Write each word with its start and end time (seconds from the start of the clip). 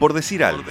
Por 0.00 0.14
decir 0.14 0.42
algo. 0.42 0.64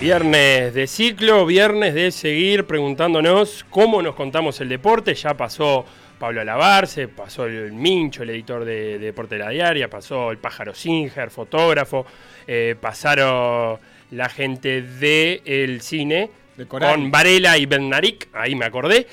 Viernes 0.00 0.72
de 0.72 0.86
ciclo, 0.86 1.44
viernes 1.44 1.92
de 1.92 2.10
seguir 2.10 2.64
preguntándonos 2.64 3.66
cómo 3.68 4.00
nos 4.00 4.14
contamos 4.14 4.58
el 4.62 4.70
deporte. 4.70 5.14
Ya 5.14 5.36
pasó 5.36 5.84
Pablo 6.18 6.40
Alabarce, 6.40 7.08
pasó 7.08 7.44
el 7.44 7.72
Mincho, 7.72 8.22
el 8.22 8.30
editor 8.30 8.64
de, 8.64 8.98
Deporte 8.98 9.34
de 9.34 9.44
la 9.44 9.50
Diaria, 9.50 9.90
pasó 9.90 10.30
el 10.30 10.38
Pájaro 10.38 10.74
Singer, 10.74 11.30
fotógrafo, 11.30 12.06
eh, 12.46 12.74
pasaron 12.80 13.78
la 14.10 14.30
gente 14.30 14.80
del 14.80 15.82
cine 15.82 16.30
con 16.66 17.10
Varela 17.10 17.58
y 17.58 17.66
Bernaric, 17.66 18.28
ahí 18.32 18.54
me 18.54 18.64
acordé. 18.64 19.06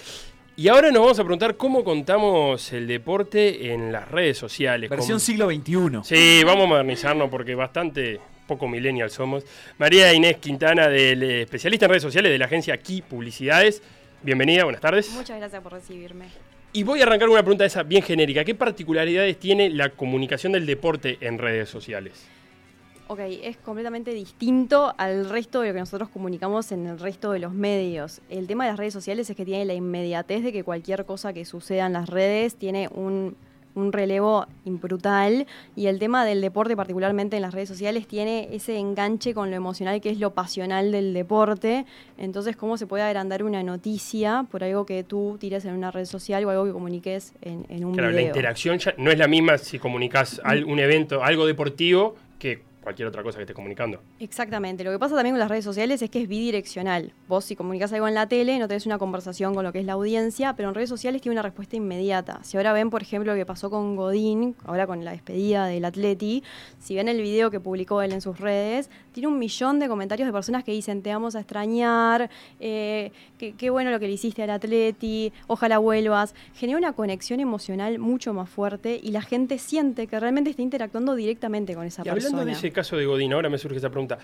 Y 0.57 0.69
ahora 0.69 0.89
nos 0.89 1.01
vamos 1.01 1.19
a 1.19 1.23
preguntar 1.23 1.57
cómo 1.57 1.83
contamos 1.83 2.71
el 2.71 2.87
deporte 2.87 3.73
en 3.73 3.91
las 3.91 4.09
redes 4.09 4.37
sociales. 4.37 4.89
Versión 4.89 5.19
siglo 5.19 5.49
XXI. 5.49 5.99
Sí, 6.03 6.43
vamos 6.45 6.63
a 6.63 6.67
modernizarnos 6.67 7.29
porque 7.29 7.55
bastante 7.55 8.21
poco 8.47 8.65
millennial 8.65 9.09
somos. 9.09 9.43
María 9.77 10.13
Inés 10.13 10.37
Quintana, 10.37 10.87
del 10.87 11.23
especialista 11.23 11.87
en 11.87 11.89
redes 11.89 12.03
sociales 12.03 12.31
de 12.31 12.37
la 12.37 12.45
agencia 12.45 12.73
Aquí 12.73 13.01
Publicidades. 13.01 13.83
Bienvenida, 14.23 14.63
buenas 14.63 14.79
tardes. 14.79 15.11
Muchas 15.11 15.37
gracias 15.37 15.61
por 15.61 15.73
recibirme. 15.73 16.27
Y 16.71 16.83
voy 16.83 17.01
a 17.01 17.03
arrancar 17.03 17.27
una 17.27 17.41
pregunta 17.41 17.65
esa 17.65 17.83
bien 17.83 18.01
genérica. 18.01 18.45
¿Qué 18.45 18.55
particularidades 18.55 19.37
tiene 19.37 19.69
la 19.69 19.89
comunicación 19.89 20.53
del 20.53 20.65
deporte 20.65 21.17
en 21.19 21.37
redes 21.37 21.67
sociales? 21.67 22.27
Ok, 23.07 23.19
es 23.19 23.57
completamente 23.57 24.11
distinto 24.11 24.95
al 24.97 25.29
resto 25.29 25.61
de 25.61 25.67
lo 25.67 25.73
que 25.75 25.79
nosotros 25.79 26.09
comunicamos 26.09 26.71
en 26.71 26.87
el 26.87 26.97
resto 26.97 27.31
de 27.31 27.39
los 27.39 27.53
medios. 27.53 28.19
El 28.29 28.47
tema 28.47 28.65
de 28.65 28.71
las 28.71 28.79
redes 28.79 28.93
sociales 28.93 29.29
es 29.29 29.35
que 29.35 29.45
tiene 29.45 29.63
la 29.63 29.75
inmediatez 29.75 30.43
de 30.43 30.51
que 30.51 30.63
cualquier 30.63 31.05
cosa 31.05 31.31
que 31.31 31.45
suceda 31.45 31.85
en 31.85 31.93
las 31.93 32.09
redes 32.09 32.55
tiene 32.55 32.89
un, 32.91 33.37
relevo 33.75 34.47
brutal 34.63 35.45
y 35.75 35.87
el 35.87 35.99
tema 35.99 36.23
del 36.23 36.39
deporte 36.39 36.77
particularmente 36.77 37.35
en 37.35 37.41
las 37.41 37.53
redes 37.53 37.67
sociales 37.67 38.07
tiene 38.07 38.47
ese 38.53 38.77
enganche 38.77 39.33
con 39.33 39.49
lo 39.49 39.57
emocional 39.57 39.99
que 39.99 40.09
es 40.09 40.17
lo 40.17 40.33
pasional 40.33 40.93
del 40.93 41.13
deporte. 41.13 41.85
Entonces, 42.17 42.55
¿cómo 42.55 42.77
se 42.77 42.87
puede 42.87 43.03
agrandar 43.03 43.43
una 43.43 43.63
noticia 43.63 44.45
por 44.49 44.63
algo 44.63 44.85
que 44.85 45.03
tú 45.03 45.37
tires 45.41 45.65
en 45.65 45.75
una 45.75 45.91
red 45.91 46.05
social 46.05 46.45
o 46.45 46.49
algo 46.51 46.65
que 46.65 46.71
comuniques 46.71 47.33
en, 47.41 47.65
en 47.67 47.83
un 47.83 47.93
claro, 47.93 48.11
la 48.11 48.21
interacción 48.21 48.79
ya 48.79 48.95
no 48.97 49.11
es 49.11 49.17
la 49.19 49.27
misma 49.27 49.57
si 49.57 49.77
comunicas 49.77 50.41
un 50.65 50.79
evento, 50.79 51.21
algo 51.21 51.45
deportivo, 51.45 52.15
que 52.39 52.61
cualquier 52.85 53.07
otra 53.07 53.23
cosa 53.23 53.39
que 53.39 53.43
estés 53.43 53.55
comunicando. 53.55 53.99
Exactamente. 54.19 54.83
Lo 54.83 54.91
que 54.91 54.99
pasa 54.99 55.15
también 55.15 55.33
con 55.33 55.39
las 55.39 55.49
redes 55.49 55.65
sociales 55.65 56.03
es 56.03 56.09
que 56.11 56.21
es 56.21 56.27
bidireccional. 56.27 57.13
Vos 57.27 57.43
si 57.45 57.55
comunicas 57.55 57.91
algo 57.93 58.07
en 58.07 58.13
la 58.13 58.27
tele 58.27 58.59
no 58.59 58.67
tenés 58.67 58.85
una 58.85 58.99
conversación 58.99 59.55
con 59.55 59.63
lo 59.63 59.73
que 59.73 59.79
es 59.79 59.85
la 59.85 59.93
audiencia, 59.93 60.53
pero 60.55 60.69
en 60.69 60.75
redes 60.75 60.89
sociales 60.89 61.19
tiene 61.19 61.33
una 61.33 61.41
respuesta 61.41 61.75
inmediata. 61.75 62.41
Si 62.43 62.57
ahora 62.57 62.73
ven, 62.73 62.91
por 62.91 63.01
ejemplo, 63.01 63.33
lo 63.33 63.37
que 63.37 63.45
pasó 63.45 63.71
con 63.71 63.95
Godín, 63.95 64.55
ahora 64.65 64.85
con 64.85 65.03
la 65.03 65.11
despedida 65.11 65.65
del 65.65 65.83
Atleti, 65.83 66.43
si 66.79 66.93
ven 66.93 67.07
el 67.07 67.19
video 67.21 67.49
que 67.49 67.59
publicó 67.59 68.03
él 68.03 68.11
en 68.11 68.21
sus 68.21 68.39
redes, 68.39 68.91
tiene 69.13 69.29
un 69.29 69.39
millón 69.39 69.79
de 69.79 69.87
comentarios 69.87 70.27
de 70.27 70.31
personas 70.31 70.63
que 70.63 70.71
dicen 70.71 71.01
te 71.01 71.11
vamos 71.11 71.35
a 71.35 71.39
extrañar, 71.39 72.29
eh, 72.59 73.11
qué, 73.39 73.69
bueno 73.71 73.89
lo 73.89 73.99
que 73.99 74.05
le 74.05 74.13
hiciste 74.13 74.43
al 74.43 74.51
Atleti, 74.51 75.33
ojalá 75.47 75.79
vuelvas. 75.79 76.35
Genera 76.53 76.77
una 76.77 76.93
conexión 76.93 77.39
emocional 77.39 77.97
mucho 77.97 78.31
más 78.35 78.47
fuerte 78.47 78.99
y 79.01 79.09
la 79.09 79.23
gente 79.23 79.57
siente 79.57 80.05
que 80.05 80.19
realmente 80.19 80.51
está 80.51 80.61
interactuando 80.61 81.15
directamente 81.15 81.73
con 81.73 81.87
esa 81.87 82.03
persona 82.03 82.45
caso 82.75 82.95
de 82.97 83.05
Godín, 83.05 83.33
ahora 83.33 83.49
me 83.49 83.57
surge 83.57 83.77
esa 83.77 83.89
pregunta. 83.89 84.19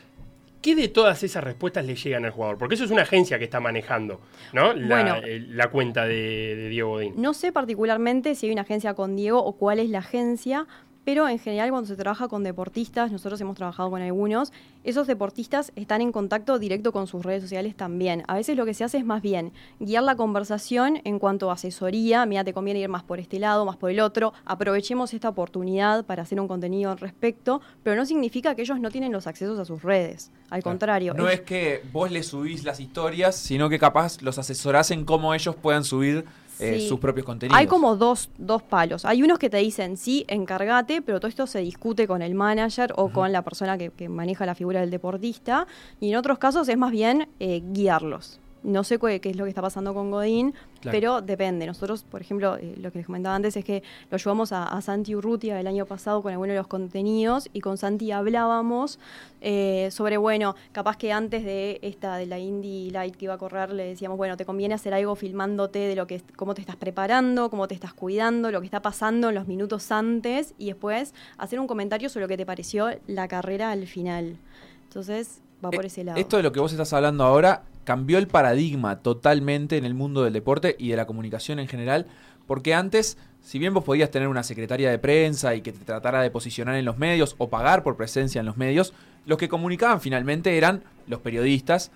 ¿Qué 0.62 0.76
de 0.76 0.90
todas 0.90 1.24
esas 1.24 1.44
respuestas 1.44 1.84
le 1.86 1.96
llegan 1.96 2.24
al 2.24 2.32
jugador? 2.32 2.60
Porque 2.60 2.76
eso 2.76 2.84
es 2.84 2.92
una 2.92 3.02
agencia 3.02 3.40
que 3.40 3.46
está 3.46 3.60
manejando, 3.60 4.22
¿no? 4.54 4.74
La, 4.74 5.20
la 5.26 5.72
cuenta 5.72 6.06
de, 6.06 6.56
de, 6.56 6.70
Diego 6.70 6.92
Godín. 6.92 7.14
No 7.18 7.34
sé 7.34 7.52
particularmente 7.52 8.36
si 8.36 8.46
hay 8.46 8.52
una 8.52 8.62
agencia 8.62 8.94
con 8.94 9.16
Diego 9.16 9.44
o 9.44 9.54
cuál 9.54 9.80
es 9.80 9.90
la 9.90 10.00
agencia, 10.00 10.68
pero 11.04 11.28
en 11.28 11.40
general 11.40 11.70
cuando 11.72 11.88
se 11.88 11.96
trabaja 11.96 12.28
con 12.28 12.44
deportistas, 12.44 13.12
nosotros 13.12 13.40
hemos 13.42 13.56
trabajado 13.56 13.90
con 13.90 14.02
algunos, 14.02 14.54
esos 14.84 15.08
deportistas 15.08 15.72
están 15.76 16.02
en 16.02 16.12
contacto 16.12 16.60
directo 16.60 16.92
con 16.92 17.08
sus 17.08 17.24
redes 17.24 17.44
sociales 17.44 17.76
también. 17.76 18.24
A 18.28 18.36
veces 18.36 18.58
lo 18.58 18.66
que 18.66 18.74
se 18.74 18.84
hace 18.84 18.98
es 18.98 19.06
más 19.06 19.22
bien 19.22 19.52
guiar 19.80 20.04
la 20.04 20.16
conversación 20.16 21.02
en 21.04 21.20
cuanto 21.20 21.50
a 21.50 21.54
asesoría, 21.54 22.26
mira, 22.26 22.44
te 22.44 22.54
conviene 22.54 22.80
ir 22.80 22.90
más 22.90 23.04
por 23.04 23.20
este 23.20 23.40
lado, 23.40 23.66
más 23.66 23.78
por 23.78 23.92
el 23.92 24.00
otro, 24.00 24.34
aprovechemos 24.46 25.14
esta 25.14 25.30
oportunidad 25.30 26.06
para 26.06 26.24
hacer 26.24 26.40
un 26.40 26.48
contenido 26.48 26.92
al 26.92 26.98
respecto, 26.98 27.62
pero 27.84 27.96
no 27.96 28.06
significa 28.06 28.56
que 28.56 28.62
ellos 28.62 28.80
no 28.80 28.92
tienen 28.92 29.12
los 29.12 29.28
accesos 29.28 29.60
a 29.60 29.66
sus 29.66 29.82
redes, 29.82 30.32
al 30.50 30.64
contrario. 30.64 31.14
No 31.14 31.30
es 31.30 31.42
que 31.42 31.84
vos 31.92 32.12
les 32.12 32.28
subís 32.28 32.64
las 32.64 32.80
historias, 32.80 33.36
sino 33.36 33.70
que 33.70 33.80
capaz 33.80 34.22
los 34.22 34.38
asesorás 34.38 34.92
en 34.92 35.06
cómo 35.06 35.34
ellos 35.34 35.56
puedan 35.56 35.84
subir 35.84 36.26
eh, 36.62 36.88
sus 36.88 37.00
propios 37.00 37.26
contenidos. 37.26 37.58
Hay 37.60 37.68
como 37.68 37.96
dos, 37.96 38.30
dos 38.38 38.62
palos. 38.62 39.06
Hay 39.06 39.24
unos 39.24 39.40
que 39.40 39.50
te 39.50 39.58
dicen, 39.58 39.98
sí, 39.98 40.26
encárgate, 40.28 41.02
pero 41.02 41.20
todo 41.20 41.28
esto 41.28 41.48
se 41.48 41.60
discute 41.60 42.08
con 42.08 42.22
el 42.22 42.36
manager 42.36 42.94
o 42.96 43.10
con 43.10 43.32
la 43.32 43.42
persona 43.42 43.78
que, 43.78 44.10
maneja 44.10 44.46
la 44.46 44.56
figura 44.56 44.82
del 44.82 44.92
deportista. 44.92 45.68
Y 46.00 46.10
en 46.12 46.18
otros 46.18 46.38
casos 46.38 46.68
es 46.70 46.78
más 46.78 46.92
bien 46.92 47.28
eh, 47.40 47.62
guiarlos. 47.64 48.40
No 48.64 48.84
sé 48.84 49.00
qué, 49.00 49.20
es 49.24 49.36
lo 49.36 49.46
que 49.46 49.50
está 49.50 49.62
pasando 49.62 49.94
con 49.94 50.12
Godín, 50.12 50.54
pero 50.84 51.22
depende. 51.22 51.66
Nosotros, 51.66 52.04
por 52.04 52.22
ejemplo, 52.22 52.58
eh, 52.58 52.76
lo 52.78 52.92
que 52.92 53.00
les 53.00 53.08
comentaba 53.08 53.36
antes 53.36 53.58
es 53.58 53.66
que 53.66 53.82
lo 54.12 54.18
llevamos 54.18 54.52
a, 54.52 54.80
Santi 54.82 55.16
Urrutia 55.16 55.60
el 55.60 55.66
año 55.66 55.86
pasado 55.86 56.22
con 56.22 56.32
algunos 56.32 56.54
de 56.54 56.58
los 56.58 56.68
contenidos 56.68 57.50
y 57.54 57.62
con 57.62 57.78
Santi 57.78 58.12
hablábamos 58.12 59.00
eh, 59.42 59.90
sobre, 59.92 60.18
bueno, 60.18 60.56
capaz 60.72 60.98
que 60.98 61.12
antes 61.12 61.44
de 61.44 61.80
esta, 61.82 62.18
de 62.18 62.28
la 62.28 62.38
Indie 62.38 62.92
Light 62.92 63.16
que 63.16 63.26
iba 63.26 63.34
a 63.34 63.38
correr, 63.40 63.72
le 63.72 63.86
decíamos, 63.86 64.18
bueno, 64.18 64.38
te 64.38 64.46
conviene 64.46 64.76
hacer 64.76 64.94
algo 64.94 65.16
filmándote 65.16 65.80
de 65.80 65.96
lo 65.96 66.06
que, 66.06 66.22
cómo 66.36 66.54
te 66.54 66.62
estás 66.62 66.76
preparando, 66.76 67.50
cómo 67.50 67.68
te 67.68 67.74
estás 67.74 67.94
cuidando, 67.94 68.52
lo 68.52 68.60
que 68.60 68.66
está 68.66 68.82
pasando 68.82 69.30
en 69.30 69.36
los 69.36 69.48
minutos 69.48 69.92
antes 69.92 70.54
y 70.60 70.68
después 70.68 71.16
hacer 71.38 71.60
un 71.60 71.68
comentario 71.68 72.10
sobre 72.10 72.26
lo 72.26 72.28
que 72.28 72.38
te 72.38 72.46
pareció 72.46 72.90
la 73.08 73.28
carrera 73.28 73.72
al 73.72 73.88
final. 73.88 74.38
Entonces, 74.84 75.42
va 75.64 75.70
eh, 75.70 75.76
por 75.76 75.86
ese 75.86 76.04
lado. 76.04 76.20
Esto 76.20 76.38
de 76.38 76.44
lo 76.44 76.52
que 76.52 76.60
vos 76.60 76.72
estás 76.72 76.94
hablando 76.94 77.24
ahora 77.24 77.64
cambió 77.84 78.18
el 78.18 78.28
paradigma 78.28 79.00
totalmente 79.00 79.78
en 79.78 79.86
el 79.86 79.94
mundo 79.94 80.24
del 80.24 80.34
deporte 80.34 80.76
y 80.78 80.90
de 80.90 80.98
la 80.98 81.06
comunicación 81.06 81.60
en 81.60 81.68
general, 81.68 82.08
porque 82.48 82.74
antes, 82.74 83.18
si 83.42 83.60
bien 83.60 83.74
vos 83.74 83.84
podías 83.84 84.12
tener 84.12 84.28
una 84.28 84.44
secretaria 84.44 84.90
de 84.90 85.00
prensa 85.00 85.56
y 85.56 85.62
que 85.62 85.72
te 85.72 85.86
tratara 85.86 86.22
de 86.22 86.32
posicionar 86.32 86.76
en 86.76 86.86
los 86.86 86.98
medios 86.98 87.36
o 87.38 87.50
pagar 87.50 87.84
por 87.84 87.98
presencia 87.98 88.40
en 88.40 88.46
los 88.46 88.58
medios, 88.58 88.94
los 89.26 89.38
que 89.38 89.50
comunicaban 89.50 90.02
finalmente 90.02 90.58
eran 90.58 90.84
los 91.08 91.22
periodistas, 91.22 91.92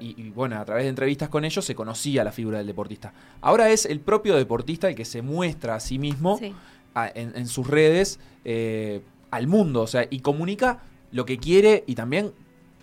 y, 0.00 0.30
bueno, 0.30 0.58
a 0.58 0.64
través 0.64 0.84
de 0.84 0.90
entrevistas 0.90 1.28
con 1.28 1.44
ellos 1.44 1.64
se 1.64 1.74
conocía 1.74 2.22
la 2.24 2.32
figura 2.32 2.58
del 2.58 2.66
deportista. 2.66 3.14
Ahora 3.40 3.70
es 3.70 3.86
el 3.86 4.00
propio 4.00 4.36
deportista 4.36 4.88
el 4.88 4.94
que 4.94 5.06
se 5.06 5.22
muestra 5.22 5.76
a 5.76 5.80
sí 5.80 5.98
mismo 5.98 6.38
en, 6.94 7.46
sus 7.46 7.66
redes 7.66 8.20
eh, 8.44 9.00
al 9.30 9.46
mundo, 9.46 9.82
o 9.82 9.86
sea, 9.86 10.06
y 10.10 10.20
comunica 10.20 10.80
lo 11.10 11.24
que 11.24 11.38
quiere 11.38 11.84
y 11.86 11.94
también 11.94 12.32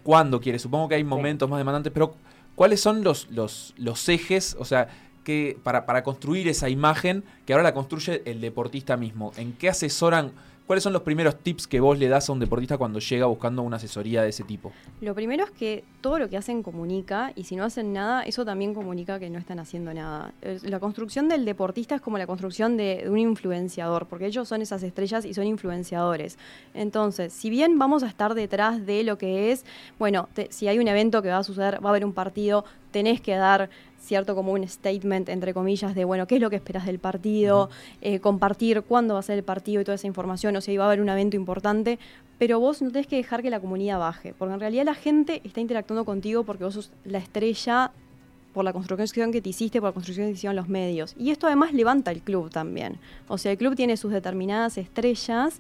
cuándo 0.04 0.40
quiere. 0.40 0.60
Supongo 0.60 0.90
que 0.90 0.96
hay 0.96 1.04
momentos 1.04 1.50
más 1.50 1.58
demandantes, 1.58 1.92
pero 1.94 2.16
¿cuáles 2.56 2.82
son 2.82 3.04
los, 3.04 3.30
los, 3.32 3.74
los 3.78 4.08
ejes? 4.10 4.56
O 4.60 4.66
sea, 4.66 4.90
que 5.24 5.58
para, 5.64 5.86
para 5.86 6.04
construir 6.04 6.48
esa 6.48 6.70
imagen 6.70 7.24
que 7.46 7.54
ahora 7.54 7.64
la 7.64 7.74
construye 7.74 8.22
el 8.26 8.42
deportista 8.42 8.98
mismo. 8.98 9.32
¿En 9.38 9.54
qué 9.54 9.70
asesoran? 9.70 10.34
¿Cuáles 10.66 10.84
son 10.84 10.94
los 10.94 11.02
primeros 11.02 11.36
tips 11.40 11.68
que 11.68 11.82
vos 11.82 12.00
le 12.00 12.08
das 12.08 12.30
a 12.30 12.32
un 12.32 12.40
deportista 12.40 12.78
cuando 12.78 13.00
llega 13.00 13.26
buscando 13.26 13.64
una 13.64 13.76
asesoría 13.76 14.24
de 14.24 14.30
ese 14.30 14.46
tipo? 14.46 14.72
Lo 15.02 15.14
primero 15.14 15.44
es 15.44 15.52
que 15.52 15.84
todo 16.00 16.18
lo 16.20 16.30
que 16.30 16.38
hacen 16.38 16.64
comunica 16.64 17.34
y 17.36 17.44
si 17.44 17.58
no 17.58 17.66
hacen 17.66 17.92
nada, 17.92 18.24
eso 18.24 18.46
también 18.46 18.74
comunica 18.74 19.20
que 19.20 19.30
no 19.30 19.40
están 19.40 19.60
haciendo 19.60 19.94
nada. 19.94 20.34
La 20.64 20.80
construcción 20.80 21.28
del 21.28 21.44
deportista 21.44 21.96
es 21.96 22.02
como 22.02 22.18
la 22.18 22.28
construcción 22.28 22.78
de, 22.78 23.06
un 23.10 23.18
influenciador, 23.18 24.06
porque 24.08 24.28
ellos 24.28 24.48
son 24.48 24.62
esas 24.62 24.84
estrellas 24.84 25.26
y 25.26 25.34
son 25.34 25.48
influenciadores. 25.48 26.38
Entonces, 26.74 27.34
si 27.34 27.50
bien 27.50 27.78
vamos 27.78 28.02
a 28.04 28.08
estar 28.08 28.34
detrás 28.34 28.86
de 28.86 29.04
lo 29.04 29.18
que 29.18 29.52
es, 29.52 29.66
bueno, 30.00 30.30
si 30.50 30.70
hay 30.70 30.80
un 30.80 30.88
evento 30.88 31.22
que 31.22 31.30
va 31.30 31.40
a 31.40 31.44
suceder, 31.44 31.84
va 31.84 31.90
a 31.90 31.92
haber 31.92 32.06
un 32.06 32.14
partido, 32.14 32.64
tenés 32.92 33.20
que 33.20 33.36
dar 33.36 33.70
cierto 34.04 34.36
como 34.36 34.52
un 34.52 34.68
statement, 34.68 35.30
entre 35.30 35.54
comillas, 35.54 35.96
de, 35.96 36.06
bueno, 36.06 36.28
qué 36.28 36.36
es 36.36 36.42
lo 36.42 36.50
que 36.50 36.58
esperas 36.58 36.86
del 36.86 37.00
partido, 37.00 37.70
eh, 38.02 38.20
compartir 38.20 38.84
cuándo 38.84 39.16
va 39.16 39.22
a 39.22 39.24
ser 39.24 39.38
el 39.38 39.44
partido 39.44 39.82
y 39.82 39.86
toda 39.86 39.96
esa 39.96 40.08
información, 40.08 40.56
o 40.56 40.62
sea, 40.62 40.78
va 40.78 40.86
a 40.86 40.88
haber 40.88 41.02
un 41.02 41.10
evento 41.10 41.36
importante, 41.36 42.00
pero 42.38 42.60
vos 42.60 42.82
no 42.82 42.92
tenés 42.92 43.08
que 43.08 43.16
dejar 43.16 43.42
que 43.42 43.50
la 43.50 43.60
comunidad 43.60 44.00
baje, 44.00 44.34
porque 44.38 44.54
en 44.54 44.60
realidad 44.60 44.86
la 44.86 44.96
gente 44.96 45.42
está 45.44 45.62
interactuando 45.62 46.06
contigo 46.06 46.44
porque 46.44 46.64
vos 46.64 46.74
sos 46.74 46.92
la 47.06 47.20
estrella 47.20 47.92
por 48.54 48.64
la 48.64 48.72
construcción 48.72 49.32
que 49.32 49.42
te 49.42 49.50
hiciste, 49.50 49.82
por 49.82 49.90
la 49.90 49.94
construcción 49.94 50.28
que 50.28 50.34
hicieron 50.34 50.56
los 50.56 50.70
medios. 50.70 51.16
Y 51.18 51.32
esto 51.32 51.48
además 51.48 51.74
levanta 51.74 52.12
el 52.12 52.22
club 52.22 52.52
también. 52.52 53.00
O 53.28 53.38
sea, 53.38 53.52
el 53.52 53.58
club 53.58 53.76
tiene 53.76 53.98
sus 53.98 54.12
determinadas 54.12 54.78
estrellas 54.78 55.60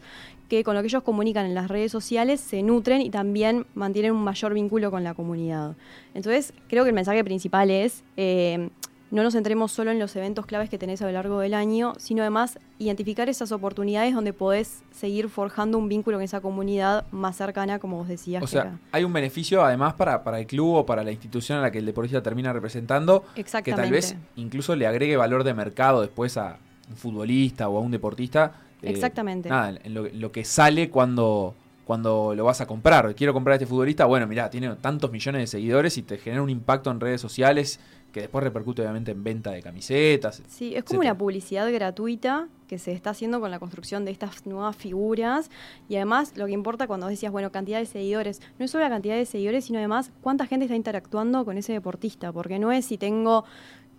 que 0.49 0.63
con 0.63 0.75
lo 0.75 0.81
que 0.81 0.87
ellos 0.87 1.03
comunican 1.03 1.45
en 1.45 1.55
las 1.55 1.67
redes 1.67 1.91
sociales 1.91 2.39
se 2.39 2.63
nutren 2.63 3.01
y 3.01 3.09
también 3.09 3.65
mantienen 3.75 4.11
un 4.11 4.23
mayor 4.23 4.53
vínculo 4.53 4.91
con 4.91 5.03
la 5.03 5.13
comunidad. 5.13 5.75
Entonces, 6.13 6.53
creo 6.67 6.83
que 6.83 6.89
el 6.89 6.95
mensaje 6.95 7.23
principal 7.23 7.71
es... 7.71 8.03
Eh, 8.17 8.69
no 9.13 9.21
nos 9.21 9.33
centremos 9.33 9.71
solo 9.71 9.91
en 9.91 9.99
los 9.99 10.15
eventos 10.15 10.47
claves 10.47 10.71
que 10.71 10.79
tenés 10.79 10.99
a 11.03 11.05
lo 11.05 11.11
largo 11.11 11.39
del 11.39 11.53
año, 11.53 11.93
sino 11.99 12.23
además 12.23 12.57
identificar 12.79 13.29
esas 13.29 13.51
oportunidades 13.51 14.15
donde 14.15 14.33
podés 14.33 14.81
seguir 14.91 15.29
forjando 15.29 15.77
un 15.77 15.87
vínculo 15.87 16.17
con 16.17 16.23
esa 16.23 16.41
comunidad 16.41 17.05
más 17.11 17.35
cercana, 17.35 17.77
como 17.77 17.97
vos 17.97 18.07
decías. 18.07 18.41
O 18.41 18.47
sea, 18.47 18.79
hay 18.91 19.03
un 19.03 19.13
beneficio 19.13 19.63
además 19.63 19.93
para, 19.93 20.23
para 20.23 20.39
el 20.39 20.47
club 20.47 20.77
o 20.77 20.85
para 20.87 21.03
la 21.03 21.11
institución 21.11 21.59
a 21.59 21.61
la 21.61 21.69
que 21.69 21.77
el 21.77 21.85
deportista 21.85 22.23
termina 22.23 22.51
representando, 22.53 23.23
que 23.35 23.43
tal 23.43 23.91
vez 23.91 24.15
incluso 24.35 24.75
le 24.75 24.87
agregue 24.87 25.15
valor 25.15 25.43
de 25.43 25.53
mercado 25.53 26.01
después 26.01 26.35
a 26.37 26.57
un 26.89 26.95
futbolista 26.95 27.69
o 27.69 27.77
a 27.77 27.81
un 27.81 27.91
deportista 27.91 28.53
eh, 28.83 28.89
Exactamente. 28.91 29.49
Nada, 29.49 29.79
en 29.83 29.93
lo, 29.93 30.07
lo 30.07 30.31
que 30.31 30.45
sale 30.45 30.89
cuando, 30.89 31.55
cuando 31.85 32.33
lo 32.35 32.45
vas 32.45 32.61
a 32.61 32.67
comprar. 32.67 33.13
Quiero 33.15 33.33
comprar 33.33 33.53
a 33.53 33.55
este 33.55 33.65
futbolista, 33.65 34.05
bueno, 34.05 34.27
mirá, 34.27 34.49
tiene 34.49 34.75
tantos 34.75 35.11
millones 35.11 35.41
de 35.41 35.47
seguidores 35.47 35.97
y 35.97 36.03
te 36.03 36.17
genera 36.17 36.41
un 36.41 36.49
impacto 36.49 36.91
en 36.91 36.99
redes 36.99 37.21
sociales 37.21 37.79
que 38.13 38.21
después 38.21 38.43
repercute 38.43 38.81
obviamente 38.83 39.11
en 39.11 39.23
venta 39.23 39.51
de 39.51 39.61
camisetas. 39.61 40.43
Sí, 40.47 40.75
es 40.75 40.83
como 40.83 40.99
etcétera. 40.99 40.99
una 40.99 41.17
publicidad 41.17 41.73
gratuita 41.73 42.47
que 42.67 42.77
se 42.77 42.91
está 42.91 43.09
haciendo 43.09 43.41
con 43.41 43.49
la 43.49 43.59
construcción 43.59 44.05
de 44.05 44.11
estas 44.11 44.45
nuevas 44.45 44.75
figuras 44.75 45.49
y 45.89 45.95
además 45.95 46.37
lo 46.37 46.45
que 46.45 46.51
importa 46.51 46.85
cuando 46.85 47.07
decías, 47.07 47.31
bueno, 47.31 47.51
cantidad 47.51 47.79
de 47.79 47.87
seguidores, 47.87 48.39
no 48.59 48.65
es 48.65 48.71
solo 48.71 48.83
la 48.83 48.91
cantidad 48.91 49.15
de 49.15 49.25
seguidores, 49.25 49.65
sino 49.65 49.79
además 49.79 50.11
cuánta 50.21 50.45
gente 50.45 50.65
está 50.65 50.75
interactuando 50.75 51.43
con 51.43 51.57
ese 51.57 51.73
deportista, 51.73 52.31
porque 52.31 52.59
no 52.59 52.71
es 52.71 52.85
si 52.85 52.99
tengo 52.99 53.45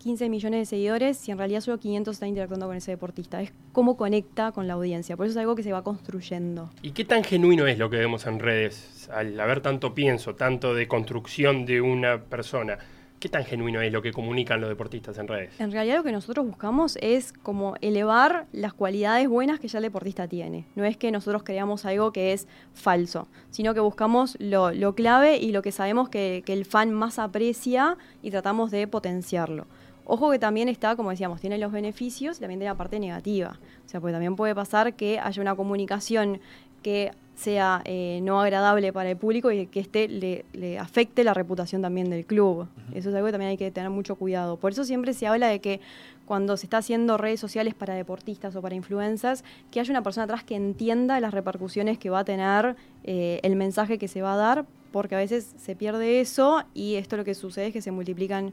15 0.04 0.28
millones 0.28 0.60
de 0.60 0.66
seguidores 0.66 1.16
si 1.16 1.30
en 1.30 1.38
realidad 1.38 1.62
solo 1.62 1.78
500 1.78 2.14
está 2.14 2.26
interactuando 2.26 2.66
con 2.66 2.76
ese 2.76 2.90
deportista, 2.90 3.40
es 3.40 3.54
cómo 3.72 3.96
conecta 3.96 4.52
con 4.52 4.68
la 4.68 4.74
audiencia, 4.74 5.16
por 5.16 5.24
eso 5.24 5.32
es 5.32 5.38
algo 5.38 5.56
que 5.56 5.62
se 5.62 5.72
va 5.72 5.82
construyendo. 5.82 6.68
¿Y 6.82 6.90
qué 6.90 7.06
tan 7.06 7.24
genuino 7.24 7.66
es 7.66 7.78
lo 7.78 7.88
que 7.88 7.96
vemos 7.96 8.26
en 8.26 8.38
redes? 8.38 9.08
Al 9.10 9.40
haber 9.40 9.62
tanto 9.62 9.94
pienso, 9.94 10.34
tanto 10.34 10.74
de 10.74 10.88
construcción 10.88 11.64
de 11.64 11.80
una 11.80 12.20
persona, 12.20 12.76
¿qué 13.18 13.30
tan 13.30 13.46
genuino 13.46 13.80
es 13.80 13.90
lo 13.90 14.02
que 14.02 14.12
comunican 14.12 14.60
los 14.60 14.68
deportistas 14.68 15.16
en 15.16 15.26
redes? 15.26 15.58
En 15.58 15.72
realidad 15.72 15.96
lo 15.96 16.02
que 16.02 16.12
nosotros 16.12 16.44
buscamos 16.44 16.98
es 17.00 17.32
como 17.32 17.76
elevar 17.80 18.44
las 18.52 18.74
cualidades 18.74 19.26
buenas 19.26 19.58
que 19.58 19.68
ya 19.68 19.78
el 19.78 19.84
deportista 19.84 20.28
tiene. 20.28 20.66
No 20.74 20.84
es 20.84 20.98
que 20.98 21.12
nosotros 21.12 21.44
creamos 21.44 21.86
algo 21.86 22.12
que 22.12 22.34
es 22.34 22.46
falso, 22.74 23.26
sino 23.48 23.72
que 23.72 23.80
buscamos 23.80 24.36
lo, 24.38 24.70
lo 24.70 24.94
clave 24.94 25.38
y 25.38 25.50
lo 25.50 25.62
que 25.62 25.72
sabemos 25.72 26.10
que, 26.10 26.42
que 26.44 26.52
el 26.52 26.66
fan 26.66 26.92
más 26.92 27.18
aprecia 27.18 27.96
y 28.22 28.30
tratamos 28.30 28.70
de 28.70 28.86
potenciarlo. 28.86 29.66
Ojo 30.06 30.30
que 30.30 30.38
también 30.38 30.68
está, 30.68 30.96
como 30.96 31.10
decíamos, 31.10 31.40
tiene 31.40 31.58
los 31.58 31.72
beneficios 31.72 32.38
y 32.38 32.40
también 32.40 32.60
tiene 32.60 32.70
la 32.70 32.76
parte 32.76 33.00
negativa. 33.00 33.58
O 33.84 33.88
sea, 33.88 34.00
porque 34.00 34.12
también 34.12 34.36
puede 34.36 34.54
pasar 34.54 34.94
que 34.94 35.18
haya 35.18 35.40
una 35.40 35.54
comunicación 35.54 36.40
que 36.82 37.12
sea 37.34 37.82
eh, 37.84 38.20
no 38.22 38.40
agradable 38.40 38.92
para 38.92 39.10
el 39.10 39.16
público 39.16 39.50
y 39.50 39.66
que 39.66 39.80
este 39.80 40.06
le, 40.08 40.44
le 40.52 40.78
afecte 40.78 41.24
la 41.24 41.34
reputación 41.34 41.82
también 41.82 42.08
del 42.10 42.24
club. 42.24 42.68
Eso 42.94 43.08
es 43.08 43.14
algo 43.14 43.26
que 43.26 43.32
también 43.32 43.50
hay 43.50 43.56
que 43.56 43.70
tener 43.70 43.90
mucho 43.90 44.14
cuidado. 44.14 44.56
Por 44.56 44.72
eso 44.72 44.84
siempre 44.84 45.14
se 45.14 45.26
habla 45.26 45.48
de 45.48 45.60
que 45.60 45.80
cuando 46.26 46.56
se 46.56 46.66
está 46.66 46.78
haciendo 46.78 47.16
redes 47.16 47.40
sociales 47.40 47.74
para 47.74 47.94
deportistas 47.94 48.54
o 48.56 48.62
para 48.62 48.74
influencers, 48.74 49.44
que 49.70 49.80
haya 49.80 49.90
una 49.90 50.02
persona 50.02 50.24
atrás 50.24 50.44
que 50.44 50.54
entienda 50.54 51.18
las 51.20 51.34
repercusiones 51.34 51.98
que 51.98 52.10
va 52.10 52.20
a 52.20 52.24
tener 52.24 52.76
eh, 53.04 53.40
el 53.42 53.56
mensaje 53.56 53.98
que 53.98 54.08
se 54.08 54.22
va 54.22 54.34
a 54.34 54.36
dar, 54.36 54.66
porque 54.92 55.16
a 55.16 55.18
veces 55.18 55.54
se 55.58 55.74
pierde 55.74 56.20
eso 56.20 56.62
y 56.72 56.94
esto 56.94 57.16
lo 57.16 57.24
que 57.24 57.34
sucede 57.34 57.68
es 57.68 57.72
que 57.72 57.82
se 57.82 57.90
multiplican 57.90 58.52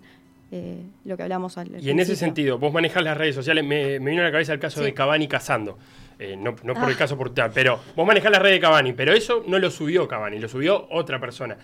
eh, 0.51 0.83
lo 1.05 1.15
que 1.17 1.23
hablamos 1.23 1.57
al 1.57 1.81
Y 1.81 1.89
en 1.89 1.99
ese 1.99 2.15
sentido, 2.15 2.57
vos 2.59 2.73
manejás 2.73 3.03
las 3.03 3.17
redes 3.17 3.35
sociales, 3.35 3.63
me, 3.63 3.99
me 3.99 4.11
vino 4.11 4.21
a 4.21 4.25
la 4.25 4.31
cabeza 4.31 4.53
el 4.53 4.59
caso 4.59 4.79
Sí. 4.79 4.85
de 4.85 4.93
Cavani 4.93 5.27
cazando. 5.27 5.77
Eh, 6.19 6.35
no, 6.37 6.55
no 6.63 6.73
por 6.75 6.83
Ah. 6.83 6.89
el 6.89 6.97
caso 6.97 7.17
portal, 7.17 7.49
pero 7.51 7.79
vos 7.95 8.05
manejás 8.05 8.31
las 8.31 8.41
redes 8.41 8.57
de 8.57 8.59
Cavani, 8.61 8.93
pero 8.93 9.11
eso 9.13 9.43
no 9.47 9.57
lo 9.57 9.71
subió 9.71 10.07
Cavani, 10.07 10.37
lo 10.39 10.47
subió 10.47 10.87
otra 10.91 11.19
persona. 11.19 11.57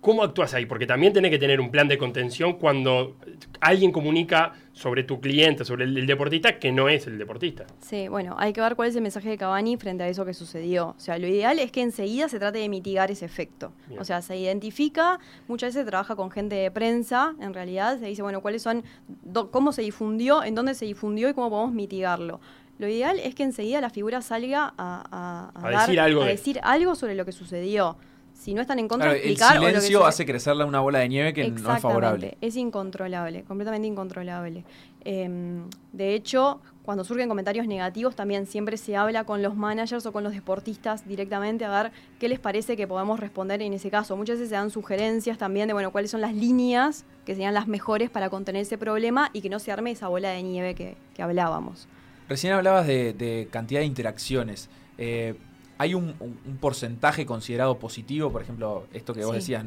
¿Cómo 0.00 0.22
actúas 0.22 0.54
ahí? 0.54 0.64
Porque 0.64 0.86
también 0.86 1.12
tenés 1.12 1.30
que 1.30 1.38
tener 1.38 1.60
un 1.60 1.70
plan 1.70 1.86
de 1.86 1.98
contención 1.98 2.54
cuando 2.54 3.16
alguien 3.60 3.92
comunica 3.92 4.54
sobre 4.72 5.02
tu 5.04 5.20
cliente, 5.20 5.62
sobre 5.66 5.84
el, 5.84 5.98
el 5.98 6.06
deportista, 6.06 6.58
que 6.58 6.72
no 6.72 6.88
es 6.88 7.06
el 7.06 7.18
deportista. 7.18 7.66
Sí, 7.80 8.08
bueno, 8.08 8.34
hay 8.38 8.54
que 8.54 8.62
ver 8.62 8.76
cuál 8.76 8.88
es 8.88 8.96
el 8.96 9.02
mensaje 9.02 9.28
de 9.28 9.36
Cavani 9.36 9.76
frente 9.76 10.02
a 10.02 10.08
eso 10.08 10.24
que 10.24 10.32
sucedió. 10.32 10.94
O 10.96 11.00
sea, 11.00 11.18
lo 11.18 11.26
ideal 11.26 11.58
es 11.58 11.70
que 11.70 11.82
enseguida 11.82 12.30
se 12.30 12.38
trate 12.38 12.60
de 12.60 12.68
mitigar 12.70 13.10
ese 13.10 13.26
efecto. 13.26 13.72
Bien. 13.88 14.00
O 14.00 14.04
sea, 14.04 14.22
se 14.22 14.38
identifica, 14.38 15.18
muchas 15.48 15.68
veces 15.74 15.82
se 15.84 15.90
trabaja 15.90 16.16
con 16.16 16.30
gente 16.30 16.54
de 16.56 16.70
prensa, 16.70 17.34
en 17.38 17.52
realidad, 17.52 17.98
se 17.98 18.06
dice, 18.06 18.22
bueno, 18.22 18.40
cuáles 18.40 18.62
son, 18.62 18.82
do- 19.22 19.50
cómo 19.50 19.70
se 19.72 19.82
difundió, 19.82 20.42
en 20.42 20.54
dónde 20.54 20.72
se 20.72 20.86
difundió 20.86 21.28
y 21.28 21.34
cómo 21.34 21.50
podemos 21.50 21.74
mitigarlo. 21.74 22.40
Lo 22.78 22.88
ideal 22.88 23.18
es 23.18 23.34
que 23.34 23.42
enseguida 23.42 23.82
la 23.82 23.90
figura 23.90 24.22
salga 24.22 24.72
a, 24.78 25.04
a- 25.10 25.50
a 25.54 25.68
A 25.68 25.70
dar- 25.70 25.80
decir 25.86 26.00
algo 26.00 26.22
de- 26.24 26.30
decir 26.30 26.58
algo 26.62 26.94
sobre 26.94 27.14
lo 27.14 27.26
que 27.26 27.32
sucedió. 27.32 27.98
Si 28.40 28.54
no 28.54 28.62
están 28.62 28.78
en 28.78 28.88
contra, 28.88 29.10
Claro, 29.10 29.22
el 29.22 29.32
explicar 29.32 29.58
o 29.58 29.60
lo 29.60 29.66
que 29.66 29.72
silencio 29.74 30.06
hace 30.06 30.24
crecerle 30.24 30.64
una 30.64 30.80
bola 30.80 31.00
de 31.00 31.10
nieve 31.10 31.34
que 31.34 31.50
no 31.50 31.74
es 31.74 31.82
favorable. 31.82 32.38
Es 32.40 32.56
incontrolable, 32.56 33.42
completamente 33.42 33.86
incontrolable. 33.86 34.64
Em, 35.04 35.68
de 35.92 36.14
hecho, 36.14 36.62
cuando 36.82 37.04
surgen 37.04 37.28
comentarios 37.28 37.66
negativos, 37.66 38.16
también 38.16 38.46
siempre 38.46 38.78
se 38.78 38.96
habla 38.96 39.24
con 39.24 39.42
los 39.42 39.56
managers 39.56 40.06
o 40.06 40.12
con 40.12 40.24
los 40.24 40.32
deportistas 40.32 41.06
directamente 41.06 41.66
a 41.66 41.82
ver 41.82 41.92
qué 42.18 42.30
les 42.30 42.38
parece 42.38 42.78
que 42.78 42.86
podamos 42.86 43.20
responder 43.20 43.60
en 43.60 43.74
ese 43.74 43.90
caso. 43.90 44.16
Muchas 44.16 44.36
veces 44.36 44.48
se 44.48 44.54
dan 44.54 44.70
sugerencias 44.70 45.36
también 45.36 45.66
de 45.68 45.74
bueno 45.74 45.92
cuáles 45.92 46.10
son 46.10 46.22
las 46.22 46.34
líneas 46.34 47.04
que 47.26 47.34
serían 47.34 47.52
las 47.52 47.68
mejores 47.68 48.08
para 48.08 48.30
contener 48.30 48.62
ese 48.62 48.78
problema 48.78 49.28
y 49.34 49.42
que 49.42 49.50
no 49.50 49.58
se 49.58 49.70
arme 49.70 49.90
esa 49.90 50.08
bola 50.08 50.30
de 50.30 50.42
nieve 50.42 50.74
que, 50.74 50.96
que 51.14 51.22
hablábamos. 51.22 51.88
Recién 52.26 52.54
hablabas 52.54 52.86
de, 52.86 53.12
de 53.12 53.48
cantidad 53.50 53.80
de 53.80 53.86
interacciones. 53.86 54.70
Eh, 54.96 55.34
¿Hay 55.80 55.94
un, 55.94 56.14
un- 56.20 56.38
un 56.44 56.56
porcentaje 56.58 57.24
considerado 57.24 57.78
positivo? 57.78 58.30
Por 58.30 58.42
ejemplo, 58.42 58.86
esto 58.92 59.14
que 59.14 59.20
vos 59.24 59.30
Sí. 59.32 59.36
decías, 59.40 59.64